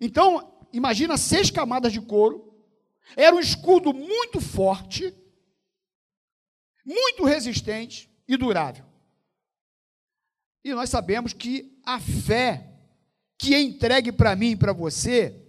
Então, 0.00 0.66
imagina 0.72 1.16
seis 1.16 1.48
camadas 1.48 1.92
de 1.92 2.00
couro, 2.00 2.52
era 3.16 3.34
um 3.34 3.40
escudo 3.40 3.94
muito 3.94 4.40
forte, 4.40 5.16
muito 6.84 7.24
resistente 7.24 8.10
e 8.26 8.36
durável. 8.36 8.84
E 10.64 10.74
nós 10.74 10.90
sabemos 10.90 11.32
que 11.32 11.80
a 11.84 12.00
fé 12.00 12.74
que 13.38 13.54
é 13.54 13.60
entregue 13.60 14.10
para 14.10 14.34
mim 14.34 14.50
e 14.50 14.56
para 14.56 14.72
você, 14.72 15.40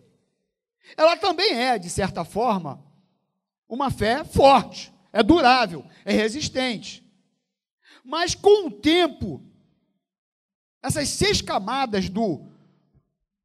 ela 0.95 1.17
também 1.17 1.53
é, 1.53 1.79
de 1.79 1.89
certa 1.89 2.23
forma, 2.23 2.85
uma 3.67 3.89
fé 3.89 4.23
forte, 4.23 4.93
é 5.11 5.23
durável, 5.23 5.83
é 6.05 6.13
resistente. 6.13 7.08
Mas 8.09 8.33
com 8.33 8.65
o 8.65 8.71
tempo, 8.71 9.39
essas 10.81 11.09
seis 11.09 11.43
camadas 11.43 12.09
do, 12.09 12.41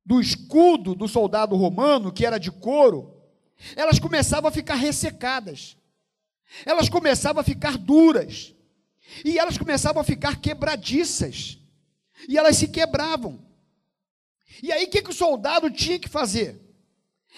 do 0.02 0.22
escudo 0.22 0.94
do 0.94 1.06
soldado 1.06 1.54
romano, 1.54 2.10
que 2.10 2.24
era 2.24 2.38
de 2.38 2.50
couro, 2.50 3.14
elas 3.76 3.98
começavam 3.98 4.48
a 4.48 4.50
ficar 4.50 4.76
ressecadas, 4.76 5.76
elas 6.64 6.88
começavam 6.88 7.42
a 7.42 7.44
ficar 7.44 7.76
duras, 7.76 8.54
e 9.22 9.38
elas 9.38 9.58
começavam 9.58 10.00
a 10.00 10.04
ficar 10.04 10.40
quebradiças, 10.40 11.58
e 12.26 12.38
elas 12.38 12.56
se 12.56 12.68
quebravam. 12.68 13.44
E 14.62 14.72
aí 14.72 14.86
o 14.86 14.88
que, 14.88 15.02
que 15.02 15.10
o 15.10 15.14
soldado 15.14 15.70
tinha 15.70 15.98
que 15.98 16.08
fazer? 16.08 16.58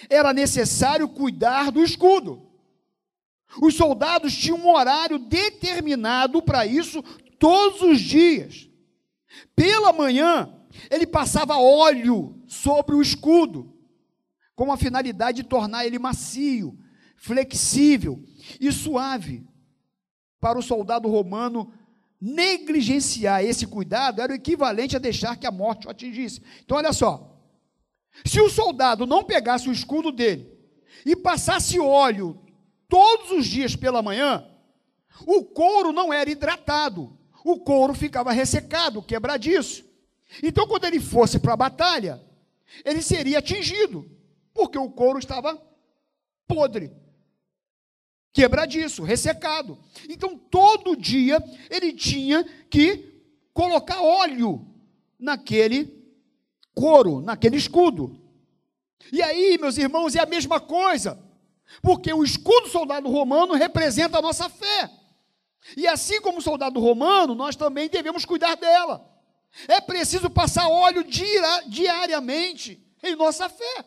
Era 0.08 0.32
necessário 0.32 1.08
cuidar 1.08 1.72
do 1.72 1.82
escudo. 1.82 2.45
Os 3.60 3.74
soldados 3.74 4.36
tinham 4.36 4.58
um 4.58 4.68
horário 4.68 5.18
determinado 5.18 6.42
para 6.42 6.66
isso 6.66 7.02
todos 7.38 7.82
os 7.82 8.00
dias. 8.00 8.68
Pela 9.54 9.92
manhã, 9.92 10.52
ele 10.90 11.06
passava 11.06 11.58
óleo 11.58 12.42
sobre 12.46 12.94
o 12.94 13.02
escudo, 13.02 13.74
com 14.54 14.72
a 14.72 14.76
finalidade 14.76 15.42
de 15.42 15.48
tornar 15.48 15.86
ele 15.86 15.98
macio, 15.98 16.78
flexível 17.16 18.22
e 18.60 18.70
suave. 18.72 19.46
Para 20.40 20.58
o 20.58 20.62
soldado 20.62 21.08
romano, 21.08 21.72
negligenciar 22.20 23.44
esse 23.44 23.66
cuidado 23.66 24.20
era 24.20 24.32
o 24.32 24.36
equivalente 24.36 24.96
a 24.96 25.00
deixar 25.00 25.36
que 25.36 25.46
a 25.46 25.50
morte 25.50 25.86
o 25.86 25.90
atingisse. 25.90 26.42
Então, 26.64 26.76
olha 26.76 26.92
só: 26.92 27.40
se 28.24 28.40
o 28.40 28.48
soldado 28.48 29.06
não 29.06 29.24
pegasse 29.24 29.68
o 29.68 29.72
escudo 29.72 30.10
dele 30.12 30.50
e 31.04 31.14
passasse 31.14 31.78
óleo 31.78 32.40
todos 32.88 33.30
os 33.30 33.46
dias 33.46 33.74
pela 33.76 34.02
manhã, 34.02 34.46
o 35.26 35.44
couro 35.44 35.92
não 35.92 36.12
era 36.12 36.30
hidratado, 36.30 37.16
o 37.44 37.60
couro 37.60 37.94
ficava 37.94 38.32
ressecado, 38.32 39.02
quebradiço. 39.02 39.84
Então, 40.42 40.66
quando 40.66 40.84
ele 40.84 41.00
fosse 41.00 41.38
para 41.38 41.52
a 41.52 41.56
batalha, 41.56 42.20
ele 42.84 43.00
seria 43.00 43.38
atingido, 43.38 44.10
porque 44.52 44.76
o 44.76 44.90
couro 44.90 45.18
estava 45.18 45.60
podre, 46.46 46.92
quebradiço, 48.32 49.02
ressecado. 49.02 49.78
Então, 50.08 50.36
todo 50.36 50.96
dia 50.96 51.42
ele 51.70 51.92
tinha 51.92 52.44
que 52.68 53.22
colocar 53.52 54.02
óleo 54.02 54.66
naquele 55.18 55.96
couro, 56.74 57.20
naquele 57.20 57.56
escudo. 57.56 58.20
E 59.12 59.22
aí, 59.22 59.56
meus 59.58 59.78
irmãos, 59.78 60.14
é 60.14 60.20
a 60.20 60.26
mesma 60.26 60.60
coisa, 60.60 61.18
porque 61.82 62.12
o 62.12 62.24
escudo 62.24 62.68
soldado 62.68 63.08
romano 63.08 63.54
representa 63.54 64.18
a 64.18 64.22
nossa 64.22 64.48
fé. 64.48 64.90
E 65.76 65.86
assim 65.86 66.20
como 66.20 66.38
o 66.38 66.42
soldado 66.42 66.78
romano, 66.80 67.34
nós 67.34 67.56
também 67.56 67.88
devemos 67.88 68.24
cuidar 68.24 68.54
dela. 68.54 69.08
É 69.66 69.80
preciso 69.80 70.28
passar 70.28 70.68
óleo 70.68 71.04
diariamente 71.66 72.84
em 73.02 73.16
nossa 73.16 73.48
fé. 73.48 73.84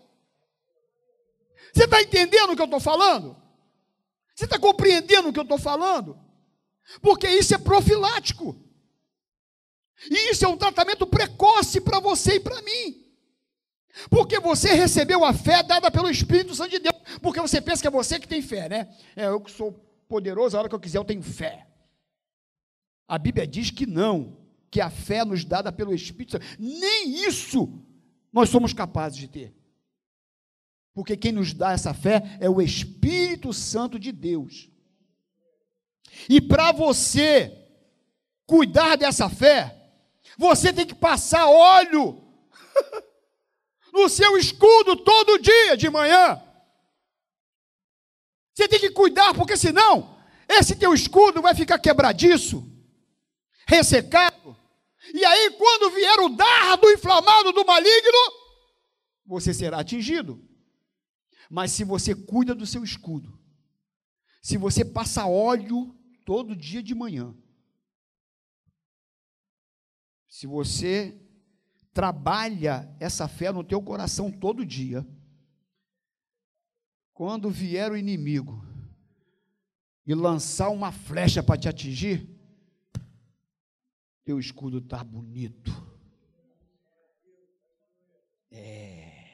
Você 1.73 1.85
está 1.85 2.01
entendendo 2.01 2.51
o 2.51 2.55
que 2.55 2.61
eu 2.61 2.65
estou 2.65 2.79
falando? 2.79 3.37
Você 4.35 4.45
está 4.45 4.57
compreendendo 4.57 5.29
o 5.29 5.33
que 5.33 5.39
eu 5.39 5.43
estou 5.43 5.59
falando? 5.59 6.19
Porque 7.01 7.29
isso 7.29 7.53
é 7.53 7.57
profilático. 7.57 8.55
E 10.09 10.31
isso 10.31 10.45
é 10.45 10.47
um 10.47 10.57
tratamento 10.57 11.05
precoce 11.05 11.81
para 11.81 11.99
você 11.99 12.35
e 12.35 12.39
para 12.39 12.61
mim. 12.61 13.08
Porque 14.09 14.39
você 14.39 14.73
recebeu 14.73 15.25
a 15.25 15.33
fé 15.33 15.63
dada 15.63 15.89
pelo 15.89 16.09
Espírito 16.09 16.55
Santo 16.55 16.71
de 16.71 16.79
Deus. 16.79 16.95
Porque 17.21 17.41
você 17.41 17.59
pensa 17.59 17.81
que 17.81 17.87
é 17.87 17.91
você 17.91 18.19
que 18.19 18.27
tem 18.27 18.41
fé, 18.41 18.69
né? 18.69 18.95
É, 19.15 19.25
eu 19.27 19.41
que 19.41 19.51
sou 19.51 19.71
poderoso, 20.07 20.55
a 20.55 20.59
hora 20.59 20.69
que 20.69 20.75
eu 20.75 20.79
quiser 20.79 20.97
eu 20.97 21.05
tenho 21.05 21.21
fé. 21.21 21.67
A 23.07 23.17
Bíblia 23.17 23.47
diz 23.47 23.71
que 23.71 23.85
não, 23.85 24.37
que 24.69 24.79
a 24.79 24.89
fé 24.89 25.25
nos 25.25 25.43
dada 25.43 25.71
pelo 25.71 25.93
Espírito 25.93 26.33
Santo, 26.33 26.45
nem 26.59 27.25
isso 27.25 27.83
nós 28.31 28.49
somos 28.49 28.73
capazes 28.73 29.17
de 29.17 29.27
ter. 29.27 29.55
Porque 30.93 31.17
quem 31.17 31.31
nos 31.31 31.53
dá 31.53 31.71
essa 31.71 31.93
fé 31.93 32.37
é 32.39 32.49
o 32.49 32.61
Espírito 32.61 33.53
Santo 33.53 33.97
de 33.97 34.11
Deus. 34.11 34.69
E 36.27 36.41
para 36.41 36.71
você 36.71 37.67
cuidar 38.45 38.95
dessa 38.97 39.29
fé, 39.29 39.75
você 40.37 40.73
tem 40.73 40.85
que 40.85 40.95
passar 40.95 41.47
óleo 41.47 42.21
no 43.93 44.09
seu 44.09 44.37
escudo 44.37 44.95
todo 44.95 45.39
dia 45.39 45.75
de 45.75 45.89
manhã. 45.89 46.41
Você 48.53 48.67
tem 48.67 48.79
que 48.79 48.91
cuidar, 48.91 49.33
porque 49.33 49.55
senão 49.55 50.19
esse 50.47 50.75
teu 50.75 50.93
escudo 50.93 51.41
vai 51.41 51.55
ficar 51.55 51.79
quebradiço 51.79 52.65
ressecado. 53.67 54.57
E 55.13 55.23
aí, 55.23 55.51
quando 55.51 55.91
vier 55.91 56.19
o 56.19 56.29
dardo 56.29 56.89
inflamado 56.91 57.51
do 57.51 57.65
maligno, 57.65 58.17
você 59.25 59.53
será 59.53 59.79
atingido. 59.79 60.43
Mas 61.49 61.71
se 61.71 61.83
você 61.83 62.13
cuida 62.13 62.53
do 62.53 62.65
seu 62.65 62.83
escudo, 62.83 63.39
se 64.41 64.57
você 64.57 64.83
passa 64.83 65.25
óleo 65.25 65.95
todo 66.25 66.55
dia 66.55 66.83
de 66.83 66.93
manhã, 66.93 67.35
se 70.27 70.45
você 70.45 71.19
trabalha 71.93 72.95
essa 72.99 73.27
fé 73.27 73.51
no 73.51 73.63
teu 73.63 73.81
coração 73.81 74.31
todo 74.31 74.65
dia, 74.65 75.05
quando 77.13 77.49
vier 77.49 77.91
o 77.91 77.97
inimigo 77.97 78.65
e 80.05 80.13
lançar 80.13 80.69
uma 80.69 80.91
flecha 80.91 81.43
para 81.43 81.59
te 81.59 81.67
atingir, 81.67 82.27
teu 84.23 84.39
escudo 84.39 84.77
está 84.77 85.03
bonito. 85.03 85.71
É, 88.51 89.29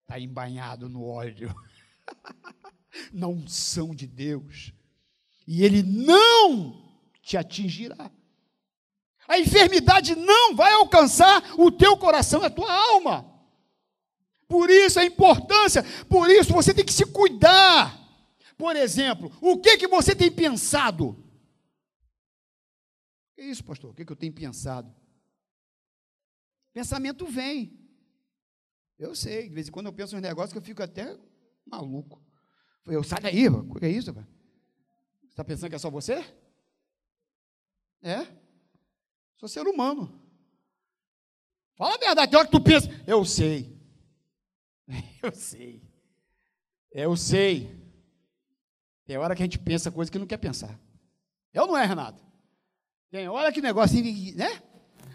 está 0.00 0.18
embanhado 0.18 0.88
no 0.88 1.04
óleo, 1.04 1.54
na 3.12 3.28
unção 3.28 3.94
de 3.94 4.06
Deus, 4.06 4.72
e 5.46 5.62
ele 5.62 5.82
não 5.82 6.82
te 7.20 7.36
atingirá. 7.36 8.10
A 9.28 9.38
enfermidade 9.38 10.14
não 10.14 10.54
vai 10.54 10.72
alcançar 10.72 11.54
o 11.58 11.70
teu 11.70 11.96
coração, 11.96 12.42
a 12.42 12.50
tua 12.50 12.72
alma. 12.72 13.30
Por 14.48 14.68
isso 14.68 15.00
a 15.00 15.04
importância, 15.04 15.82
por 16.08 16.28
isso 16.28 16.52
você 16.52 16.74
tem 16.74 16.84
que 16.84 16.92
se 16.92 17.06
cuidar. 17.06 17.98
Por 18.56 18.76
exemplo, 18.76 19.32
o 19.40 19.58
que 19.58 19.78
que 19.78 19.88
você 19.88 20.14
tem 20.14 20.30
pensado? 20.30 21.16
Que 23.34 23.42
isso, 23.42 23.64
pastor? 23.64 23.90
O 23.90 23.94
que, 23.94 24.04
que 24.04 24.12
eu 24.12 24.16
tenho 24.16 24.32
pensado? 24.32 24.94
Pensamento 26.72 27.26
vem. 27.26 27.78
Eu 28.98 29.14
sei, 29.14 29.48
de 29.48 29.54
vez 29.54 29.68
em 29.68 29.72
quando 29.72 29.86
eu 29.86 29.92
penso 29.92 30.16
uns 30.16 30.22
negócios 30.22 30.52
que 30.52 30.58
eu 30.58 30.62
fico 30.62 30.82
até 30.82 31.18
maluco. 31.66 32.22
Eu 32.86 33.02
saio 33.02 33.22
daí, 33.22 33.48
o 33.48 33.74
que 33.74 33.86
é 33.86 33.90
isso? 33.90 34.12
Você 34.12 34.26
está 35.30 35.44
pensando 35.44 35.70
que 35.70 35.76
é 35.76 35.78
só 35.78 35.90
você? 35.90 36.24
É? 38.02 38.41
Sou 39.42 39.48
ser 39.48 39.66
humano. 39.66 40.22
Fala 41.74 41.96
a 41.96 41.98
verdade, 41.98 42.30
tem 42.30 42.38
hora 42.38 42.46
que 42.46 42.52
tu 42.52 42.62
pensa, 42.62 42.88
eu 43.04 43.24
sei. 43.24 43.76
Eu 45.20 45.32
sei. 45.32 45.82
Eu 46.92 47.16
sei. 47.16 47.76
Tem 49.04 49.16
hora 49.16 49.34
que 49.34 49.42
a 49.42 49.44
gente 49.44 49.58
pensa 49.58 49.90
coisa 49.90 50.10
que 50.10 50.18
não 50.18 50.26
quer 50.26 50.36
pensar. 50.36 50.78
Eu 51.52 51.66
não 51.66 51.76
é, 51.76 51.84
Renato? 51.84 52.22
Tem, 53.10 53.28
olha 53.28 53.52
que 53.52 53.60
negócio, 53.60 54.00
né? 54.36 54.62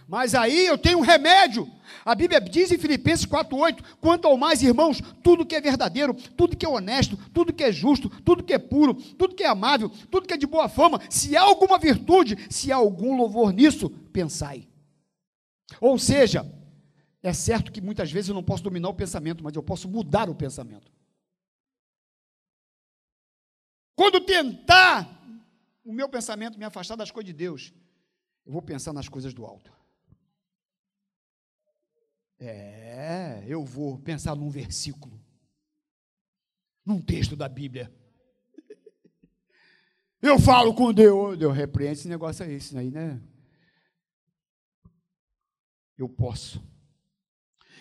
Mas 0.08 0.34
aí 0.34 0.66
eu 0.66 0.78
tenho 0.78 1.00
um 1.00 1.02
remédio. 1.02 1.70
A 2.06 2.16
Bíblia 2.16 2.40
diz 2.40 2.72
em 2.72 2.78
Filipenses 2.78 3.26
4:8, 3.26 3.98
quanto 4.00 4.26
ao 4.26 4.38
mais, 4.38 4.64
irmãos, 4.64 5.02
tudo 5.22 5.46
que 5.46 5.56
é 5.56 5.60
verdadeiro, 5.60 6.14
tudo 6.14 6.56
que 6.56 6.66
é 6.66 6.70
honesto, 6.70 7.18
tudo 7.34 7.52
que 7.52 7.64
é 7.64 7.72
justo, 7.72 8.10
tudo 8.22 8.44
que 8.44 8.54
é 8.54 8.58
puro, 8.58 8.94
tudo 8.94 9.36
que 9.36 9.44
é 9.44 9.48
amável, 9.48 9.90
tudo 10.10 10.26
que 10.26 10.34
é 10.34 10.38
de 10.38 10.48
boa 10.48 10.70
fama, 10.70 11.02
se 11.10 11.36
há 11.36 11.42
alguma 11.42 11.78
virtude, 11.78 12.38
se 12.50 12.72
há 12.72 12.78
algum 12.78 13.18
louvor 13.18 13.52
nisso, 13.52 13.90
pensai. 13.90 14.70
Ou 15.82 16.00
seja, 16.00 16.50
é 17.22 17.34
certo 17.34 17.70
que 17.70 17.82
muitas 17.82 18.10
vezes 18.10 18.30
eu 18.30 18.36
não 18.36 18.44
posso 18.44 18.64
dominar 18.64 18.88
o 18.88 18.94
pensamento, 18.94 19.44
mas 19.44 19.54
eu 19.56 19.64
posso 19.64 19.90
mudar 19.90 20.30
o 20.30 20.36
pensamento. 20.36 20.90
Quando 23.94 24.22
tentar 24.22 25.06
o 25.84 25.92
meu 25.92 26.08
pensamento 26.08 26.58
me 26.58 26.64
afastar 26.64 26.96
das 26.96 27.12
coisas 27.12 27.28
de 27.28 27.34
Deus, 27.34 27.74
eu 28.46 28.54
vou 28.54 28.62
pensar 28.62 28.94
nas 28.94 29.10
coisas 29.10 29.34
do 29.34 29.46
alto. 29.46 29.77
É, 32.40 33.44
eu 33.48 33.66
vou 33.66 33.98
pensar 33.98 34.36
num 34.36 34.50
versículo, 34.50 35.20
num 36.86 37.02
texto 37.02 37.36
da 37.36 37.50
Bíblia. 37.50 37.92
Eu 40.22 40.40
falo 40.40 40.74
com 40.74 40.94
Deus, 40.94 41.38
Deus 41.38 41.56
repreende 41.56 42.00
esse 42.00 42.08
negócio 42.08 42.46
aí, 42.46 42.56
isso 42.56 42.78
aí, 42.78 42.92
né? 42.92 43.22
Eu 45.98 46.08
posso. 46.08 46.64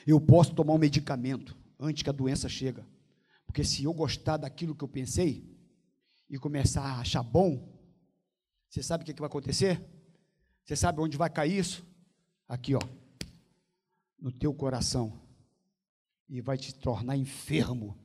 Eu 0.06 0.20
posso 0.20 0.54
tomar 0.54 0.72
um 0.72 0.78
medicamento 0.78 1.56
antes 1.78 2.02
que 2.02 2.08
a 2.08 2.12
doença 2.12 2.48
chega. 2.48 2.86
Porque 3.44 3.62
se 3.62 3.84
eu 3.84 3.92
gostar 3.92 4.38
daquilo 4.38 4.74
que 4.74 4.84
eu 4.84 4.88
pensei 4.88 5.44
e 6.30 6.38
começar 6.38 6.82
a 6.82 7.00
achar 7.00 7.22
bom, 7.22 7.76
você 8.68 8.82
sabe 8.82 9.02
o 9.02 9.06
que, 9.06 9.12
que 9.12 9.20
vai 9.20 9.28
acontecer? 9.28 9.82
Você 10.64 10.76
sabe 10.76 11.00
onde 11.00 11.16
vai 11.16 11.28
cair 11.28 11.58
isso? 11.58 11.84
Aqui, 12.48 12.74
ó, 12.74 12.80
no 14.18 14.32
teu 14.32 14.54
coração. 14.54 15.20
E 16.28 16.40
vai 16.40 16.58
te 16.58 16.74
tornar 16.74 17.16
enfermo 17.16 17.96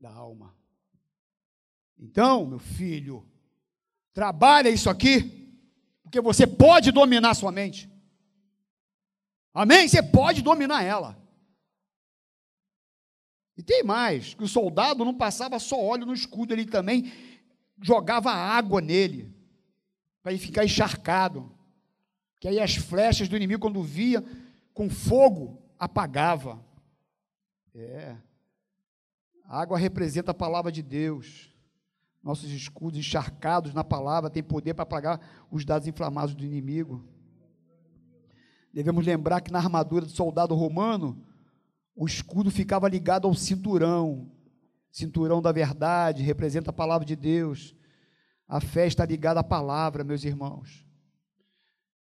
da 0.00 0.10
alma. 0.10 0.54
Então, 1.98 2.46
meu 2.46 2.58
filho, 2.58 3.26
trabalha 4.12 4.68
isso 4.68 4.90
aqui, 4.90 5.56
porque 6.02 6.20
você 6.20 6.46
pode 6.46 6.90
dominar 6.90 7.34
sua 7.34 7.52
mente. 7.52 7.88
Amém? 9.52 9.86
Você 9.86 10.02
pode 10.02 10.42
dominar 10.42 10.82
ela. 10.82 11.16
E 13.56 13.62
tem 13.62 13.84
mais, 13.84 14.34
que 14.34 14.42
o 14.42 14.48
soldado 14.48 15.04
não 15.04 15.14
passava 15.14 15.58
só 15.60 15.80
óleo 15.80 16.06
no 16.06 16.12
escudo, 16.12 16.52
ele 16.52 16.66
também 16.66 17.12
jogava 17.80 18.32
água 18.32 18.80
nele, 18.80 19.32
para 20.22 20.32
ele 20.32 20.40
ficar 20.40 20.64
encharcado. 20.64 21.52
Que 22.40 22.48
aí 22.48 22.58
as 22.58 22.74
flechas 22.74 23.28
do 23.28 23.36
inimigo, 23.36 23.60
quando 23.60 23.82
via 23.82 24.24
com 24.74 24.90
fogo, 24.90 25.62
apagava. 25.78 26.62
É. 27.74 28.16
A 29.44 29.60
água 29.60 29.78
representa 29.78 30.32
a 30.32 30.34
palavra 30.34 30.72
de 30.72 30.82
Deus. 30.82 31.54
Nossos 32.22 32.50
escudos 32.50 32.98
encharcados 32.98 33.72
na 33.72 33.84
palavra 33.84 34.28
têm 34.28 34.42
poder 34.42 34.74
para 34.74 34.82
apagar 34.82 35.46
os 35.50 35.64
dados 35.64 35.86
inflamados 35.86 36.34
do 36.34 36.44
inimigo. 36.44 37.06
Devemos 38.72 39.06
lembrar 39.06 39.40
que 39.40 39.52
na 39.52 39.58
armadura 39.58 40.04
do 40.04 40.10
soldado 40.10 40.54
romano, 40.54 41.24
o 41.94 42.06
escudo 42.06 42.50
ficava 42.50 42.88
ligado 42.88 43.28
ao 43.28 43.34
cinturão, 43.34 44.32
cinturão 44.90 45.40
da 45.40 45.52
verdade, 45.52 46.22
representa 46.24 46.70
a 46.70 46.72
palavra 46.72 47.06
de 47.06 47.14
Deus. 47.14 47.76
A 48.48 48.60
fé 48.60 48.86
está 48.86 49.04
ligada 49.04 49.38
à 49.38 49.44
palavra, 49.44 50.02
meus 50.02 50.24
irmãos. 50.24 50.84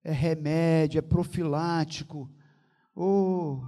É 0.05 0.12
remédio, 0.12 0.99
é 0.99 1.03
profilático. 1.03 2.31
Oh, 3.02 3.62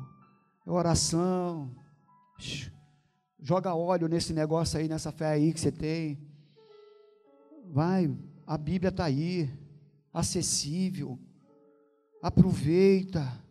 oração. 0.67 1.75
Joga 3.41 3.75
óleo 3.75 4.07
nesse 4.07 4.35
negócio 4.35 4.79
aí, 4.79 4.87
nessa 4.87 5.11
fé 5.11 5.25
aí 5.25 5.55
que 5.55 5.59
você 5.59 5.73
tem. 5.73 6.21
Vai, 7.65 8.15
a 8.47 8.59
Bíblia 8.59 8.91
está 8.91 9.07
aí, 9.07 9.51
acessível. 10.13 11.19
Aproveita. 12.23 13.43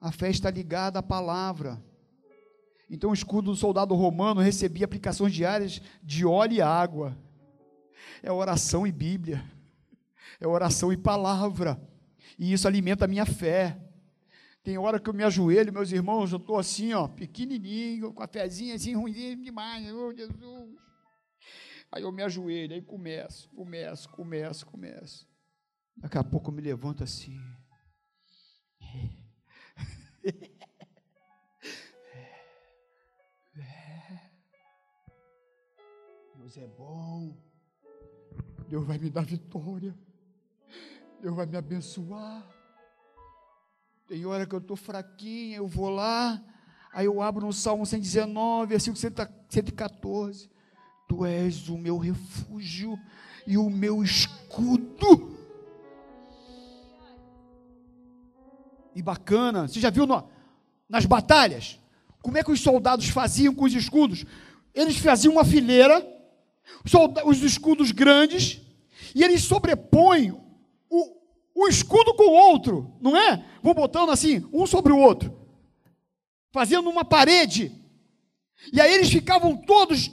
A 0.00 0.12
fé 0.12 0.30
está 0.30 0.48
ligada 0.48 1.00
à 1.00 1.02
palavra. 1.02 1.82
Então 2.88 3.10
o 3.10 3.14
escudo 3.14 3.50
do 3.50 3.56
soldado 3.56 3.96
romano 3.96 4.40
recebia 4.40 4.84
aplicações 4.84 5.34
diárias 5.34 5.82
de 6.04 6.24
óleo 6.24 6.52
e 6.52 6.62
água. 6.62 7.18
É 8.22 8.30
oração 8.30 8.86
e 8.86 8.92
Bíblia. 8.92 9.44
É 10.40 10.46
oração 10.46 10.92
e 10.92 10.96
palavra. 10.96 11.82
E 12.38 12.52
isso 12.52 12.68
alimenta 12.68 13.06
a 13.06 13.08
minha 13.08 13.26
fé. 13.26 13.87
Tem 14.62 14.76
hora 14.76 15.00
que 15.00 15.08
eu 15.08 15.14
me 15.14 15.24
ajoelho, 15.24 15.72
meus 15.72 15.92
irmãos, 15.92 16.32
eu 16.32 16.38
estou 16.38 16.58
assim, 16.58 16.92
ó, 16.92 17.08
pequenininho, 17.08 18.12
com 18.12 18.22
a 18.22 18.28
fezinha 18.28 18.74
assim, 18.74 18.94
ruimzinho 18.94 19.42
demais. 19.42 19.90
Oh, 19.92 20.12
Jesus. 20.14 20.76
Aí 21.90 22.02
eu 22.02 22.12
me 22.12 22.22
ajoelho, 22.22 22.74
aí 22.74 22.82
começo, 22.82 23.48
começo, 23.50 24.08
começo, 24.10 24.66
começo. 24.66 25.26
Daqui 25.96 26.18
a 26.18 26.24
pouco 26.24 26.50
eu 26.50 26.54
me 26.54 26.60
levanto 26.60 27.02
assim. 27.02 27.40
Deus 36.36 36.56
é 36.56 36.66
bom. 36.66 37.36
Deus 38.68 38.86
vai 38.86 38.98
me 38.98 39.10
dar 39.10 39.24
vitória. 39.24 39.94
Deus 41.20 41.34
vai 41.34 41.46
me 41.46 41.56
abençoar. 41.56 42.57
Tem 44.08 44.24
hora 44.24 44.46
que 44.46 44.54
eu 44.54 44.58
estou 44.58 44.76
fraquinha, 44.76 45.58
eu 45.58 45.68
vou 45.68 45.90
lá, 45.90 46.42
aí 46.92 47.04
eu 47.04 47.20
abro 47.20 47.46
no 47.46 47.52
Salmo 47.52 47.84
119, 47.84 48.66
versículo 48.66 48.96
114. 48.96 50.50
Tu 51.06 51.26
és 51.26 51.68
o 51.68 51.76
meu 51.76 51.98
refúgio 51.98 52.98
e 53.46 53.58
o 53.58 53.68
meu 53.68 54.02
escudo. 54.02 55.36
e 58.98 59.02
bacana. 59.02 59.68
Você 59.68 59.78
já 59.78 59.90
viu 59.90 60.06
no, 60.06 60.28
nas 60.88 61.06
batalhas? 61.06 61.78
Como 62.20 62.36
é 62.36 62.42
que 62.42 62.50
os 62.50 62.60
soldados 62.60 63.08
faziam 63.08 63.54
com 63.54 63.64
os 63.64 63.72
escudos? 63.72 64.24
Eles 64.74 64.96
faziam 64.96 65.34
uma 65.34 65.44
fileira, 65.44 66.04
os 67.24 67.42
escudos 67.42 67.92
grandes, 67.92 68.60
e 69.14 69.22
eles 69.22 69.42
sobrepõem 69.42 70.36
o 71.58 71.66
escudo 71.66 72.14
com 72.14 72.22
o 72.22 72.32
outro, 72.32 72.94
não 73.00 73.16
é? 73.16 73.44
Vão 73.60 73.74
botando 73.74 74.10
assim, 74.10 74.48
um 74.52 74.64
sobre 74.64 74.92
o 74.92 74.98
outro, 74.98 75.36
fazendo 76.52 76.88
uma 76.88 77.04
parede. 77.04 77.72
E 78.72 78.80
aí 78.80 78.94
eles 78.94 79.10
ficavam 79.10 79.56
todos 79.56 80.08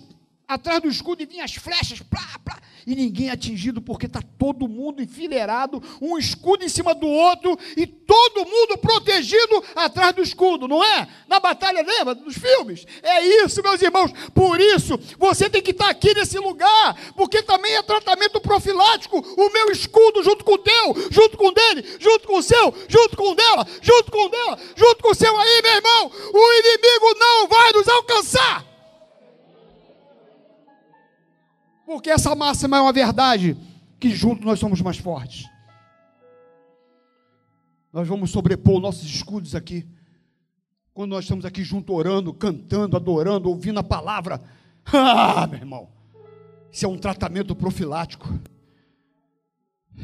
atrás 0.47 0.81
do 0.81 0.89
escudo 0.89 1.21
e 1.21 1.27
vinham 1.27 1.45
as 1.45 1.53
flechas, 1.53 2.01
plá, 2.01 2.39
plá, 2.43 2.59
e 2.85 2.95
ninguém 2.95 3.29
é 3.29 3.31
atingido, 3.31 3.81
porque 3.81 4.05
está 4.05 4.21
todo 4.37 4.67
mundo 4.67 5.01
enfileirado, 5.01 5.81
um 6.01 6.17
escudo 6.17 6.63
em 6.63 6.69
cima 6.69 6.93
do 6.93 7.07
outro, 7.07 7.57
e 7.75 7.87
todo 7.87 8.45
mundo 8.45 8.77
protegido 8.77 9.63
atrás 9.75 10.13
do 10.13 10.21
escudo, 10.21 10.67
não 10.67 10.83
é? 10.83 11.07
Na 11.27 11.39
batalha, 11.39 11.81
lembra 11.81 12.13
dos 12.13 12.35
filmes? 12.35 12.85
É 13.01 13.43
isso, 13.43 13.63
meus 13.63 13.81
irmãos. 13.81 14.11
Por 14.33 14.59
isso, 14.61 14.99
você 15.17 15.49
tem 15.49 15.61
que 15.61 15.71
estar 15.71 15.85
tá 15.85 15.91
aqui 15.91 16.13
nesse 16.13 16.37
lugar, 16.37 16.95
porque 17.15 17.41
também 17.41 17.73
é 17.73 17.81
tratamento 17.81 18.39
profilático. 18.39 19.17
O 19.17 19.49
meu 19.51 19.71
escudo 19.71 20.23
junto 20.23 20.43
com 20.43 20.53
o 20.53 20.57
teu, 20.59 20.95
junto 21.09 21.37
com 21.37 21.47
o 21.47 21.51
dele, 21.51 21.83
junto 21.99 22.27
com 22.27 22.37
o 22.37 22.43
seu, 22.43 22.73
junto 22.87 23.17
com 23.17 23.31
o 23.31 23.35
dela, 23.35 23.65
junto 23.81 24.11
com 24.11 24.25
o 24.25 24.29
dela, 24.29 24.59
junto 24.75 25.03
com 25.03 25.11
o 25.11 25.15
seu 25.15 25.35
aí, 25.35 25.61
meu 25.63 25.75
irmão. 25.75 26.11
O 26.33 26.53
inimigo 26.59 27.19
não 27.19 27.47
vai 27.47 27.71
nos 27.73 27.87
alcançar. 27.87 28.74
Porque 31.85 32.09
essa 32.09 32.33
máxima 32.33 32.77
é 32.77 32.81
uma 32.81 32.91
verdade 32.91 33.55
que 33.99 34.09
juntos 34.09 34.43
nós 34.43 34.59
somos 34.59 34.81
mais 34.81 34.97
fortes. 34.97 35.47
Nós 37.93 38.07
vamos 38.07 38.31
sobrepor 38.31 38.79
nossos 38.79 39.03
escudos 39.03 39.55
aqui. 39.55 39.87
Quando 40.93 41.11
nós 41.11 41.25
estamos 41.25 41.45
aqui 41.45 41.63
junto 41.63 41.93
orando, 41.93 42.33
cantando, 42.33 42.97
adorando, 42.97 43.49
ouvindo 43.49 43.79
a 43.79 43.83
palavra. 43.83 44.41
Ah, 44.93 45.47
meu 45.47 45.57
irmão. 45.57 45.89
Isso 46.71 46.85
é 46.85 46.87
um 46.87 46.97
tratamento 46.97 47.55
profilático. 47.55 48.27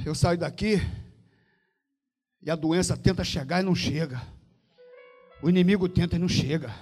Eu 0.03 0.15
saio 0.15 0.39
daqui 0.39 0.81
e 2.41 2.49
a 2.49 2.55
doença 2.55 2.97
tenta 2.97 3.23
chegar 3.23 3.61
e 3.61 3.63
não 3.63 3.75
chega. 3.75 4.19
O 5.43 5.49
inimigo 5.49 5.87
tenta 5.87 6.15
e 6.15 6.19
não 6.19 6.27
chega. 6.27 6.73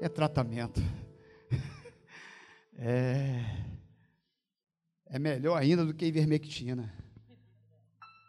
É 0.00 0.08
tratamento. 0.08 0.80
É 2.80 3.44
é 5.10 5.18
melhor 5.18 5.56
ainda 5.56 5.84
do 5.84 5.94
que 5.94 6.06
ivermectina. 6.06 6.92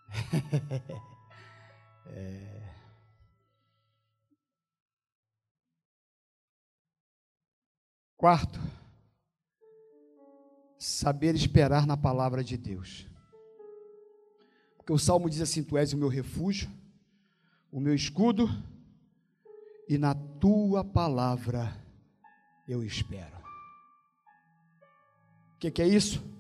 é. 2.08 2.60
Quarto, 8.16 8.60
saber 10.78 11.36
esperar 11.36 11.86
na 11.86 11.96
palavra 11.96 12.44
de 12.44 12.58
Deus. 12.58 13.08
Porque 14.78 14.92
o 14.92 14.98
salmo 14.98 15.30
diz 15.30 15.42
assim: 15.42 15.64
Tu 15.64 15.78
és 15.78 15.94
o 15.94 15.98
meu 15.98 16.10
refúgio, 16.10 16.70
o 17.72 17.80
meu 17.80 17.94
escudo, 17.94 18.50
e 19.88 19.98
na 19.98 20.14
tua 20.14 20.84
palavra 20.84 21.74
eu 22.68 22.84
espero. 22.84 23.38
O 25.56 25.60
que, 25.60 25.72
que 25.72 25.82
é 25.82 25.88
isso? 25.88 26.39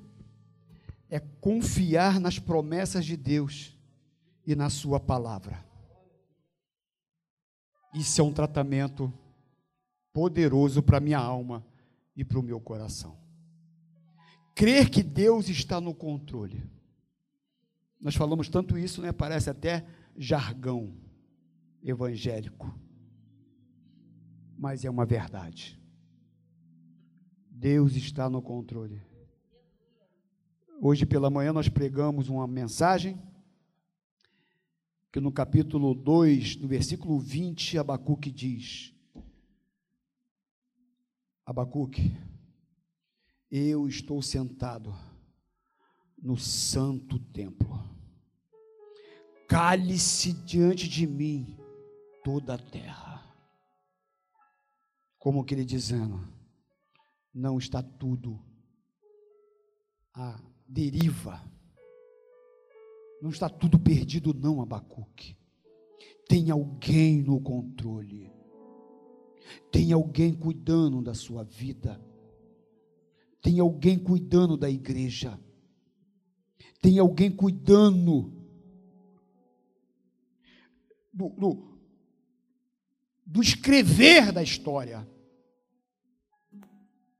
É 1.09 1.19
confiar 1.19 2.19
nas 2.19 2.37
promessas 2.37 3.05
de 3.05 3.17
Deus 3.17 3.75
e 4.45 4.55
na 4.55 4.69
Sua 4.69 4.99
palavra. 4.99 5.65
Isso 7.93 8.21
é 8.21 8.23
um 8.23 8.31
tratamento 8.31 9.11
poderoso 10.13 10.83
para 10.83 10.97
a 10.97 11.01
minha 11.01 11.17
alma 11.17 11.65
e 12.15 12.23
para 12.23 12.39
o 12.39 12.43
meu 12.43 12.59
coração. 12.59 13.17
Crer 14.55 14.89
que 14.89 15.01
Deus 15.01 15.47
está 15.49 15.79
no 15.81 15.95
controle. 15.95 16.69
Nós 17.99 18.15
falamos 18.15 18.49
tanto 18.49 18.77
isso, 18.77 19.01
né? 19.01 19.11
Parece 19.11 19.49
até 19.49 19.85
jargão 20.17 20.93
evangélico. 21.81 22.73
Mas 24.57 24.83
é 24.83 24.89
uma 24.89 25.05
verdade. 25.05 25.79
Deus 27.49 27.95
está 27.95 28.29
no 28.29 28.41
controle. 28.41 29.01
Hoje 30.81 31.05
pela 31.05 31.29
manhã 31.29 31.51
nós 31.51 31.67
pregamos 31.67 32.29
uma 32.29 32.47
mensagem 32.47 33.21
que 35.11 35.19
no 35.19 35.29
capítulo 35.29 35.93
2, 35.93 36.55
no 36.55 36.69
versículo 36.69 37.19
20, 37.19 37.77
Abacuque 37.77 38.31
diz: 38.31 38.93
Abacuque, 41.45 42.15
eu 43.51 43.89
estou 43.89 44.21
sentado 44.21 44.95
no 46.17 46.37
santo 46.37 47.19
templo. 47.19 47.83
Cale-se 49.49 50.31
diante 50.31 50.87
de 50.87 51.05
mim 51.05 51.57
toda 52.23 52.53
a 52.53 52.57
terra. 52.57 53.21
Como 55.17 55.43
que 55.43 55.53
ele 55.53 55.65
dizendo, 55.65 56.25
não 57.33 57.57
está 57.57 57.83
tudo 57.83 58.39
a 60.13 60.39
deriva. 60.69 61.43
Não 63.21 63.31
está 63.31 63.49
tudo 63.49 63.79
perdido, 63.79 64.33
não, 64.33 64.61
Abacuque. 64.61 65.35
Tem 66.27 66.51
alguém 66.51 67.23
no 67.23 67.41
controle. 67.41 68.31
Tem 69.71 69.91
alguém 69.91 70.33
cuidando 70.33 71.01
da 71.01 71.13
sua 71.13 71.43
vida. 71.43 71.99
Tem 73.41 73.59
alguém 73.59 73.97
cuidando 73.97 74.55
da 74.55 74.69
igreja. 74.69 75.39
Tem 76.81 76.99
alguém 76.99 77.31
cuidando 77.31 78.31
do, 81.11 81.29
do, 81.29 81.79
do 83.25 83.41
escrever 83.41 84.31
da 84.31 84.43
história. 84.43 85.05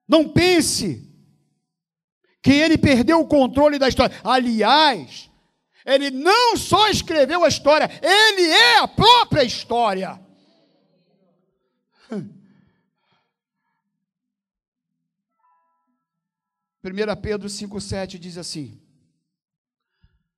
Não 0.07 0.29
pense 0.29 1.08
que 2.49 2.53
ele 2.53 2.79
perdeu 2.79 3.19
o 3.19 3.27
controle 3.27 3.77
da 3.77 3.87
história. 3.87 4.19
Aliás, 4.23 5.29
ele 5.85 6.09
não 6.09 6.57
só 6.57 6.89
escreveu 6.89 7.43
a 7.43 7.47
história, 7.47 7.87
ele 8.01 8.49
é 8.49 8.79
a 8.79 8.87
própria 8.87 9.43
história. 9.43 10.19
1 12.09 12.27
Pedro 17.21 17.47
5,7 17.47 18.17
diz 18.17 18.35
assim: 18.35 18.81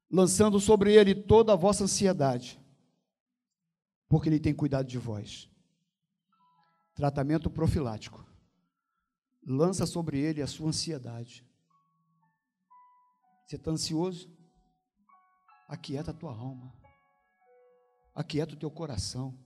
lançando 0.09 0.59
sobre 0.59 0.93
ele 0.93 1.15
toda 1.15 1.53
a 1.53 1.55
vossa 1.55 1.85
ansiedade, 1.85 2.59
porque 4.09 4.27
ele 4.27 4.41
tem 4.41 4.53
cuidado 4.53 4.85
de 4.85 4.97
vós. 4.97 5.49
Tratamento 6.93 7.49
profilático. 7.49 8.29
Lança 9.47 9.85
sobre 9.85 10.19
ele 10.19 10.41
a 10.41 10.47
sua 10.47 10.67
ansiedade. 10.67 11.49
Você 13.51 13.57
está 13.57 13.69
ansioso? 13.69 14.31
Aquieta 15.67 16.11
a 16.11 16.13
tua 16.13 16.33
alma. 16.33 16.73
Aquieta 18.15 18.53
o 18.53 18.57
teu 18.57 18.71
coração. 18.71 19.37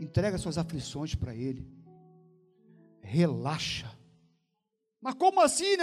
Entrega 0.00 0.36
suas 0.36 0.58
aflições 0.58 1.14
para 1.14 1.32
Ele. 1.32 1.64
Relaxa. 3.00 3.96
Mas 5.00 5.14
como 5.14 5.40
assim? 5.40 5.76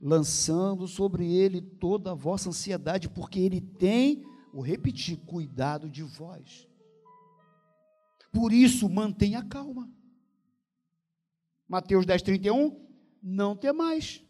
Lançando 0.00 0.88
sobre 0.88 1.32
Ele 1.32 1.62
toda 1.62 2.10
a 2.10 2.16
vossa 2.16 2.48
ansiedade, 2.48 3.08
porque 3.08 3.38
Ele 3.38 3.60
tem, 3.60 4.24
vou 4.52 4.60
repetir, 4.60 5.18
cuidado 5.18 5.88
de 5.88 6.02
vós. 6.02 6.66
Por 8.32 8.52
isso, 8.52 8.88
mantenha 8.88 9.44
calma. 9.44 9.88
Mateus 11.68 12.04
10, 12.04 12.22
31. 12.22 12.84
Não 13.22 13.54
temais 13.54 14.25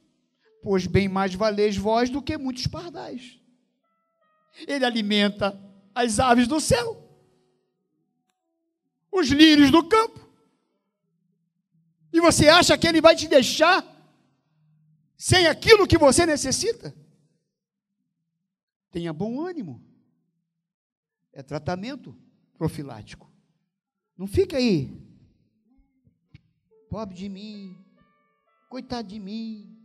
pois 0.67 0.85
bem 0.85 1.09
mais 1.09 1.33
valeis 1.33 1.77
vós 1.77 2.11
do 2.11 2.21
que 2.21 2.37
muitos 2.37 2.67
pardais. 2.67 3.41
Ele 4.67 4.85
alimenta 4.85 5.57
as 5.95 6.19
aves 6.19 6.49
do 6.49 6.59
céu, 6.59 7.09
os 9.13 9.29
lírios 9.29 9.71
do 9.71 9.89
campo. 9.89 10.29
E 12.13 12.21
você 12.21 12.49
acha 12.49 12.77
que 12.77 12.85
ele 12.85 13.01
vai 13.01 13.15
te 13.15 13.29
deixar 13.29 13.87
sem 15.17 15.47
aquilo 15.47 15.87
que 15.87 15.97
você 15.97 16.27
necessita? 16.27 16.93
Tenha 18.91 19.13
bom 19.13 19.41
ânimo. 19.47 19.81
É 21.33 21.45
tratamento 21.45 22.13
profilático. 22.55 23.31
Não 24.19 24.27
fica 24.27 24.57
aí. 24.57 25.01
Pobre 26.91 27.15
de 27.15 27.29
mim. 27.29 27.79
Coitado 28.69 29.07
de 29.07 29.21
mim. 29.21 29.76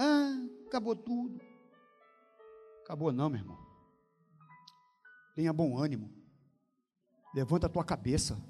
Ah, 0.00 0.46
acabou 0.68 0.94
tudo. 0.94 1.40
Acabou 2.84 3.12
não, 3.12 3.28
meu 3.28 3.40
irmão. 3.40 3.58
Tenha 5.34 5.52
bom 5.52 5.76
ânimo. 5.76 6.08
Levanta 7.34 7.66
a 7.66 7.68
tua 7.68 7.84
cabeça. 7.84 8.40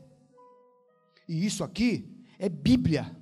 E 1.27 1.47
isso 1.47 1.65
aqui 1.65 2.23
é 2.39 2.51
Bíblia. 2.51 3.17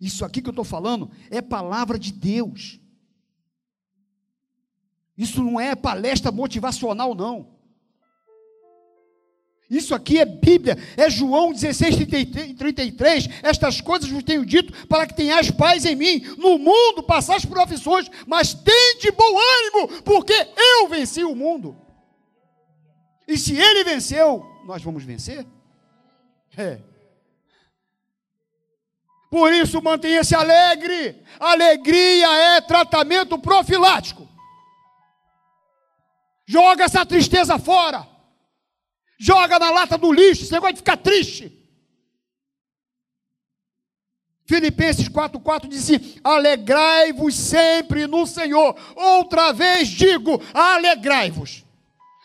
Isso 0.00 0.24
aqui 0.24 0.42
que 0.42 0.48
eu 0.48 0.52
estou 0.52 0.64
falando 0.64 1.08
é 1.30 1.40
palavra 1.40 1.96
de 1.96 2.12
Deus. 2.12 2.80
Isso 5.16 5.44
não 5.44 5.60
é 5.60 5.76
palestra 5.76 6.32
motivacional, 6.32 7.14
não. 7.14 7.59
Isso 9.70 9.94
aqui 9.94 10.18
é 10.18 10.24
Bíblia, 10.24 10.76
é 10.96 11.08
João 11.08 11.52
16, 11.52 11.94
33. 12.58 13.28
Estas 13.40 13.80
coisas 13.80 14.10
vos 14.10 14.24
tenho 14.24 14.44
dito 14.44 14.88
para 14.88 15.06
que 15.06 15.14
tenhais 15.14 15.48
paz 15.52 15.84
em 15.84 15.94
mim. 15.94 16.22
No 16.36 16.58
mundo 16.58 17.04
passais 17.04 17.44
por 17.44 17.56
aflições, 17.56 18.10
mas 18.26 18.52
tende 18.52 19.12
bom 19.12 19.38
ânimo, 19.38 20.02
porque 20.02 20.34
eu 20.56 20.88
venci 20.88 21.22
o 21.22 21.36
mundo. 21.36 21.76
E 23.28 23.38
se 23.38 23.56
ele 23.56 23.84
venceu, 23.84 24.44
nós 24.66 24.82
vamos 24.82 25.04
vencer? 25.04 25.46
É. 26.56 26.80
Por 29.30 29.52
isso 29.52 29.80
mantenha-se 29.80 30.34
alegre. 30.34 31.22
Alegria 31.38 32.56
é 32.56 32.60
tratamento 32.60 33.38
profilático. 33.38 34.28
Joga 36.44 36.82
essa 36.82 37.06
tristeza 37.06 37.56
fora 37.56 38.10
joga 39.20 39.58
na 39.58 39.70
lata 39.70 39.98
do 39.98 40.10
lixo, 40.10 40.50
negócio 40.50 40.72
de 40.72 40.78
ficar 40.78 40.96
triste. 40.96 41.52
Filipenses 44.46 45.08
4,4 45.08 45.68
diz 45.68 45.84
assim: 45.84 46.18
Alegrai-vos 46.24 47.34
sempre 47.36 48.06
no 48.06 48.26
Senhor. 48.26 48.74
Outra 48.96 49.52
vez 49.52 49.88
digo: 49.88 50.42
alegrai-vos. 50.54 51.64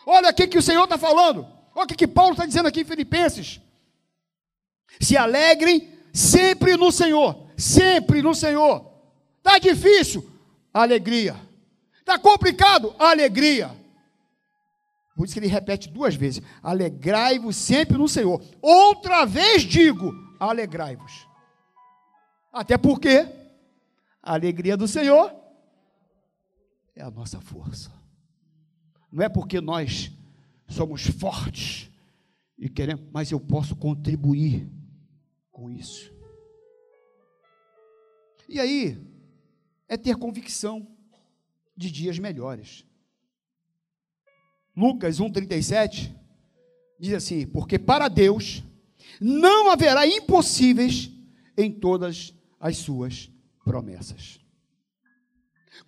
Olha 0.06 0.30
o 0.30 0.34
que 0.34 0.58
o 0.58 0.62
Senhor 0.62 0.84
está 0.84 0.96
falando. 0.96 1.46
Olha 1.74 1.84
o 1.84 1.86
que, 1.86 1.94
que 1.94 2.06
Paulo 2.06 2.32
está 2.32 2.46
dizendo 2.46 2.66
aqui 2.66 2.80
em 2.80 2.84
Filipenses. 2.84 3.60
Se 4.98 5.16
alegrem 5.16 5.92
sempre 6.12 6.76
no 6.76 6.90
Senhor. 6.90 7.46
Sempre 7.56 8.22
no 8.22 8.34
Senhor. 8.34 8.90
Está 9.38 9.58
difícil? 9.58 10.28
Alegria. 10.72 11.36
Está 12.00 12.18
complicado? 12.18 12.94
Alegria. 12.98 13.70
Por 15.16 15.24
isso 15.24 15.32
que 15.32 15.40
ele 15.40 15.46
repete 15.46 15.88
duas 15.88 16.14
vezes: 16.14 16.42
alegrai-vos 16.62 17.56
sempre 17.56 17.96
no 17.96 18.06
Senhor. 18.06 18.40
Outra 18.60 19.24
vez 19.24 19.62
digo: 19.62 20.12
alegrai-vos. 20.38 21.26
Até 22.52 22.76
porque 22.76 23.26
a 24.22 24.34
alegria 24.34 24.76
do 24.76 24.86
Senhor 24.86 25.34
é 26.94 27.02
a 27.02 27.10
nossa 27.10 27.40
força. 27.40 27.90
Não 29.10 29.24
é 29.24 29.28
porque 29.28 29.60
nós 29.60 30.12
somos 30.68 31.06
fortes 31.06 31.90
e 32.58 32.68
queremos, 32.68 33.06
mas 33.10 33.30
eu 33.30 33.40
posso 33.40 33.74
contribuir 33.74 34.70
com 35.50 35.70
isso. 35.70 36.12
E 38.48 38.60
aí, 38.60 39.02
é 39.88 39.96
ter 39.96 40.16
convicção 40.16 40.86
de 41.76 41.90
dias 41.90 42.18
melhores. 42.18 42.84
Lucas 44.76 45.18
1,37 45.18 46.14
diz 47.00 47.14
assim: 47.14 47.46
Porque 47.46 47.78
para 47.78 48.08
Deus 48.08 48.62
não 49.20 49.70
haverá 49.70 50.06
impossíveis 50.06 51.10
em 51.56 51.72
todas 51.72 52.34
as 52.60 52.76
suas 52.76 53.30
promessas. 53.64 54.38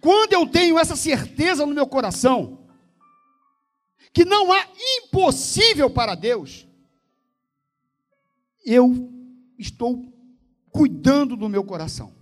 Quando 0.01 0.33
eu 0.33 0.47
tenho 0.47 0.79
essa 0.79 0.97
certeza 0.97 1.67
no 1.67 1.75
meu 1.75 1.87
coração, 1.87 2.67
que 4.13 4.25
não 4.25 4.53
há 4.53 4.67
impossível 5.03 5.91
para 5.91 6.15
Deus, 6.15 6.67
eu 8.65 9.13
estou 9.59 10.13
cuidando 10.71 11.37
do 11.37 11.49
meu 11.49 11.65
coração. 11.65 12.15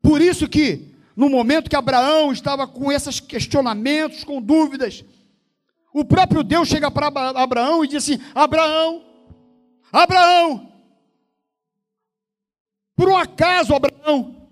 Por 0.00 0.22
isso 0.22 0.48
que, 0.48 0.94
no 1.18 1.28
momento 1.28 1.68
que 1.68 1.74
Abraão 1.74 2.30
estava 2.30 2.64
com 2.64 2.92
esses 2.92 3.18
questionamentos, 3.18 4.22
com 4.22 4.40
dúvidas, 4.40 5.04
o 5.92 6.04
próprio 6.04 6.44
Deus 6.44 6.68
chega 6.68 6.92
para 6.92 7.08
Abraão 7.08 7.84
e 7.84 7.88
diz 7.88 8.04
assim: 8.04 8.22
Abraão, 8.32 9.04
Abraão, 9.92 10.72
por 12.94 13.08
um 13.08 13.16
acaso, 13.16 13.74
Abraão, 13.74 14.48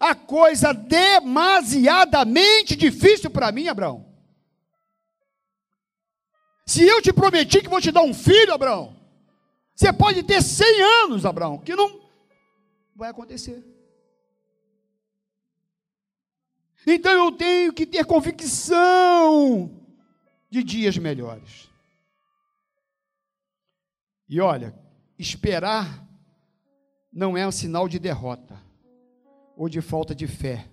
a 0.00 0.14
coisa 0.14 0.72
demasiadamente 0.72 2.74
difícil 2.74 3.28
para 3.28 3.52
mim, 3.52 3.68
Abraão. 3.68 4.06
Se 6.64 6.82
eu 6.82 7.02
te 7.02 7.12
prometi 7.12 7.60
que 7.60 7.68
vou 7.68 7.82
te 7.82 7.92
dar 7.92 8.00
um 8.00 8.14
filho, 8.14 8.54
Abraão, 8.54 8.96
você 9.74 9.92
pode 9.92 10.22
ter 10.22 10.42
100 10.42 10.82
anos, 11.04 11.26
Abraão, 11.26 11.58
que 11.58 11.76
não 11.76 12.00
vai 12.94 13.10
acontecer. 13.10 13.75
Então 16.86 17.26
eu 17.26 17.32
tenho 17.32 17.72
que 17.72 17.84
ter 17.84 18.04
convicção 18.04 19.84
de 20.48 20.62
dias 20.62 20.96
melhores. 20.96 21.68
E 24.28 24.40
olha, 24.40 24.72
esperar 25.18 26.06
não 27.12 27.36
é 27.36 27.46
um 27.46 27.50
sinal 27.50 27.88
de 27.88 27.98
derrota 27.98 28.62
ou 29.56 29.68
de 29.68 29.80
falta 29.80 30.14
de 30.14 30.28
fé, 30.28 30.68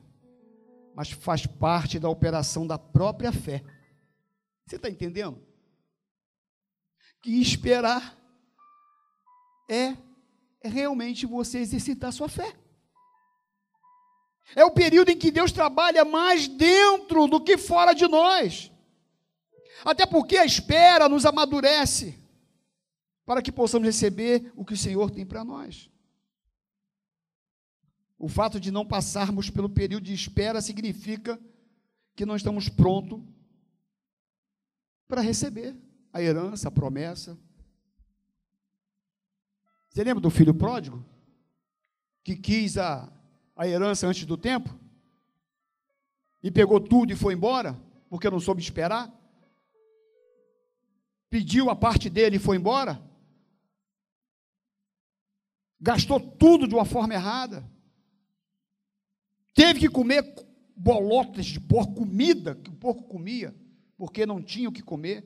mas 0.96 1.10
faz 1.10 1.48
parte 1.48 1.98
da 1.98 2.10
operação 2.10 2.68
da 2.68 2.78
própria 2.78 3.32
fé. 3.32 3.64
Você 4.68 4.76
está 4.76 4.90
entendendo? 4.90 5.42
Que 7.22 7.42
esperar 7.42 8.16
é, 9.70 9.98
é 10.62 10.68
realmente 10.68 11.26
você 11.26 11.60
exercitar 11.60 12.12
sua 12.14 12.30
fé. 12.30 12.63
É 14.56 14.64
o 14.64 14.72
período 14.72 15.10
em 15.10 15.18
que 15.18 15.32
Deus 15.32 15.52
trabalha 15.52 16.04
mais 16.06 16.48
dentro 16.48 17.28
do 17.28 17.42
que 17.42 17.58
fora 17.58 17.94
de 17.94 18.08
nós. 18.08 18.72
Até 19.84 20.06
porque 20.06 20.38
a 20.38 20.46
espera 20.46 21.10
nos 21.10 21.26
amadurece 21.26 22.20
para 23.26 23.42
que 23.42 23.52
possamos 23.52 23.86
receber 23.86 24.52
o 24.56 24.66
que 24.66 24.74
o 24.74 24.78
Senhor 24.78 25.10
tem 25.10 25.26
para 25.26 25.44
nós. 25.44 25.90
O 28.18 28.28
fato 28.28 28.60
de 28.60 28.72
não 28.72 28.86
passarmos 28.86 29.50
pelo 29.50 29.70
período 29.70 30.04
de 30.04 30.14
espera 30.14 30.62
significa 30.62 31.40
que 32.16 32.26
não 32.26 32.36
estamos 32.36 32.70
prontos 32.70 33.22
para 35.08 35.22
receber 35.22 35.76
a 36.12 36.22
herança, 36.22 36.68
a 36.68 36.72
promessa. 36.72 37.38
Você 39.90 40.04
lembra 40.04 40.22
do 40.22 40.30
filho 40.30 40.54
pródigo? 40.54 41.04
Que 42.24 42.36
quis 42.36 42.78
a, 42.78 43.12
a 43.56 43.68
herança 43.68 44.08
antes 44.08 44.26
do 44.26 44.38
tempo? 44.38 44.78
E 46.42 46.52
pegou 46.52 46.80
tudo 46.80 47.12
e 47.12 47.16
foi 47.16 47.34
embora? 47.34 47.80
Porque 48.10 48.30
não 48.30 48.40
soube 48.40 48.62
esperar? 48.62 49.12
Pediu 51.30 51.70
a 51.70 51.76
parte 51.76 52.10
dele 52.10 52.36
e 52.36 52.40
foi 52.40 52.58
embora? 52.58 53.02
Gastou 55.80 56.20
tudo 56.20 56.68
de 56.68 56.76
uma 56.76 56.86
forma 56.86 57.14
errada? 57.14 57.70
Teve 59.54 59.82
que 59.82 59.90
comer 59.90 60.24
bolotas 60.76 61.46
de 61.46 61.60
porco, 61.60 61.94
comida 61.94 62.56
que 62.56 62.70
o 62.70 62.76
porco 62.76 63.04
comia, 63.04 63.56
porque 63.98 64.26
não 64.26 64.42
tinha 64.42 64.70
o 64.70 64.72
que 64.72 64.82
comer, 64.82 65.26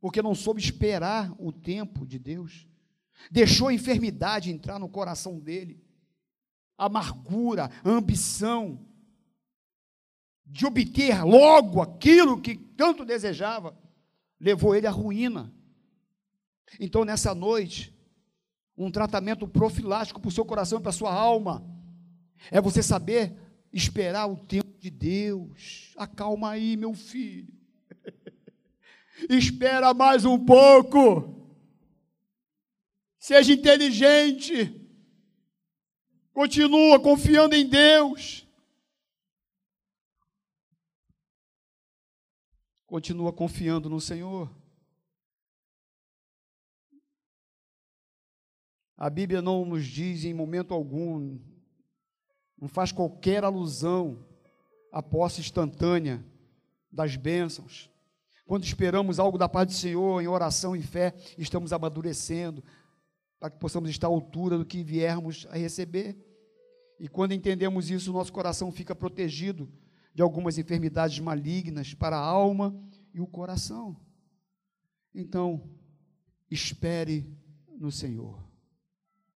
porque 0.00 0.22
não 0.22 0.34
soube 0.34 0.60
esperar 0.60 1.34
o 1.38 1.52
tempo 1.52 2.06
de 2.06 2.18
Deus, 2.18 2.66
deixou 3.30 3.68
a 3.68 3.74
enfermidade 3.74 4.50
entrar 4.50 4.78
no 4.78 4.88
coração 4.88 5.38
dele, 5.38 5.82
amargura, 6.80 7.70
ambição, 7.84 8.80
de 10.46 10.66
obter 10.66 11.22
logo 11.22 11.80
aquilo 11.80 12.40
que 12.40 12.56
tanto 12.56 13.04
desejava, 13.04 13.76
levou 14.40 14.74
ele 14.74 14.86
à 14.86 14.90
ruína. 14.90 15.52
Então, 16.80 17.04
nessa 17.04 17.34
noite, 17.34 17.94
um 18.76 18.90
tratamento 18.90 19.46
profilático 19.46 20.20
para 20.20 20.28
o 20.28 20.32
seu 20.32 20.44
coração 20.44 20.78
e 20.78 20.82
para 20.82 20.90
a 20.90 20.94
sua 20.94 21.12
alma 21.12 21.62
é 22.50 22.60
você 22.60 22.82
saber 22.82 23.36
esperar 23.72 24.26
o 24.26 24.36
tempo 24.36 24.78
de 24.78 24.90
Deus. 24.90 25.92
Acalma 25.96 26.50
aí, 26.50 26.76
meu 26.76 26.94
filho. 26.94 27.52
Espera 29.28 29.92
mais 29.92 30.24
um 30.24 30.38
pouco. 30.42 31.46
Seja 33.18 33.52
inteligente. 33.52 34.79
Continua 36.32 37.00
confiando 37.00 37.54
em 37.54 37.68
Deus. 37.68 38.46
Continua 42.86 43.32
confiando 43.32 43.88
no 43.88 44.00
Senhor. 44.00 44.50
A 48.96 49.08
Bíblia 49.08 49.40
não 49.40 49.64
nos 49.64 49.86
diz 49.86 50.24
em 50.24 50.34
momento 50.34 50.74
algum 50.74 51.38
não 52.60 52.68
faz 52.68 52.92
qualquer 52.92 53.42
alusão 53.42 54.22
à 54.92 55.02
posse 55.02 55.40
instantânea 55.40 56.22
das 56.92 57.16
bênçãos. 57.16 57.90
Quando 58.44 58.64
esperamos 58.64 59.18
algo 59.18 59.38
da 59.38 59.48
paz 59.48 59.68
do 59.68 59.72
Senhor 59.72 60.20
em 60.20 60.26
oração 60.26 60.76
e 60.76 60.82
fé, 60.82 61.14
estamos 61.38 61.72
amadurecendo 61.72 62.62
para 63.40 63.50
que 63.50 63.58
possamos 63.58 63.88
estar 63.88 64.06
à 64.06 64.10
altura 64.10 64.58
do 64.58 64.66
que 64.66 64.84
viermos 64.84 65.46
a 65.50 65.56
receber. 65.56 66.14
E 66.98 67.08
quando 67.08 67.32
entendemos 67.32 67.90
isso, 67.90 68.12
nosso 68.12 68.30
coração 68.30 68.70
fica 68.70 68.94
protegido 68.94 69.66
de 70.14 70.20
algumas 70.22 70.58
enfermidades 70.58 71.18
malignas 71.18 71.94
para 71.94 72.16
a 72.16 72.24
alma 72.24 72.78
e 73.14 73.20
o 73.20 73.26
coração. 73.26 73.96
Então, 75.14 75.62
espere 76.50 77.34
no 77.78 77.90
Senhor. 77.90 78.49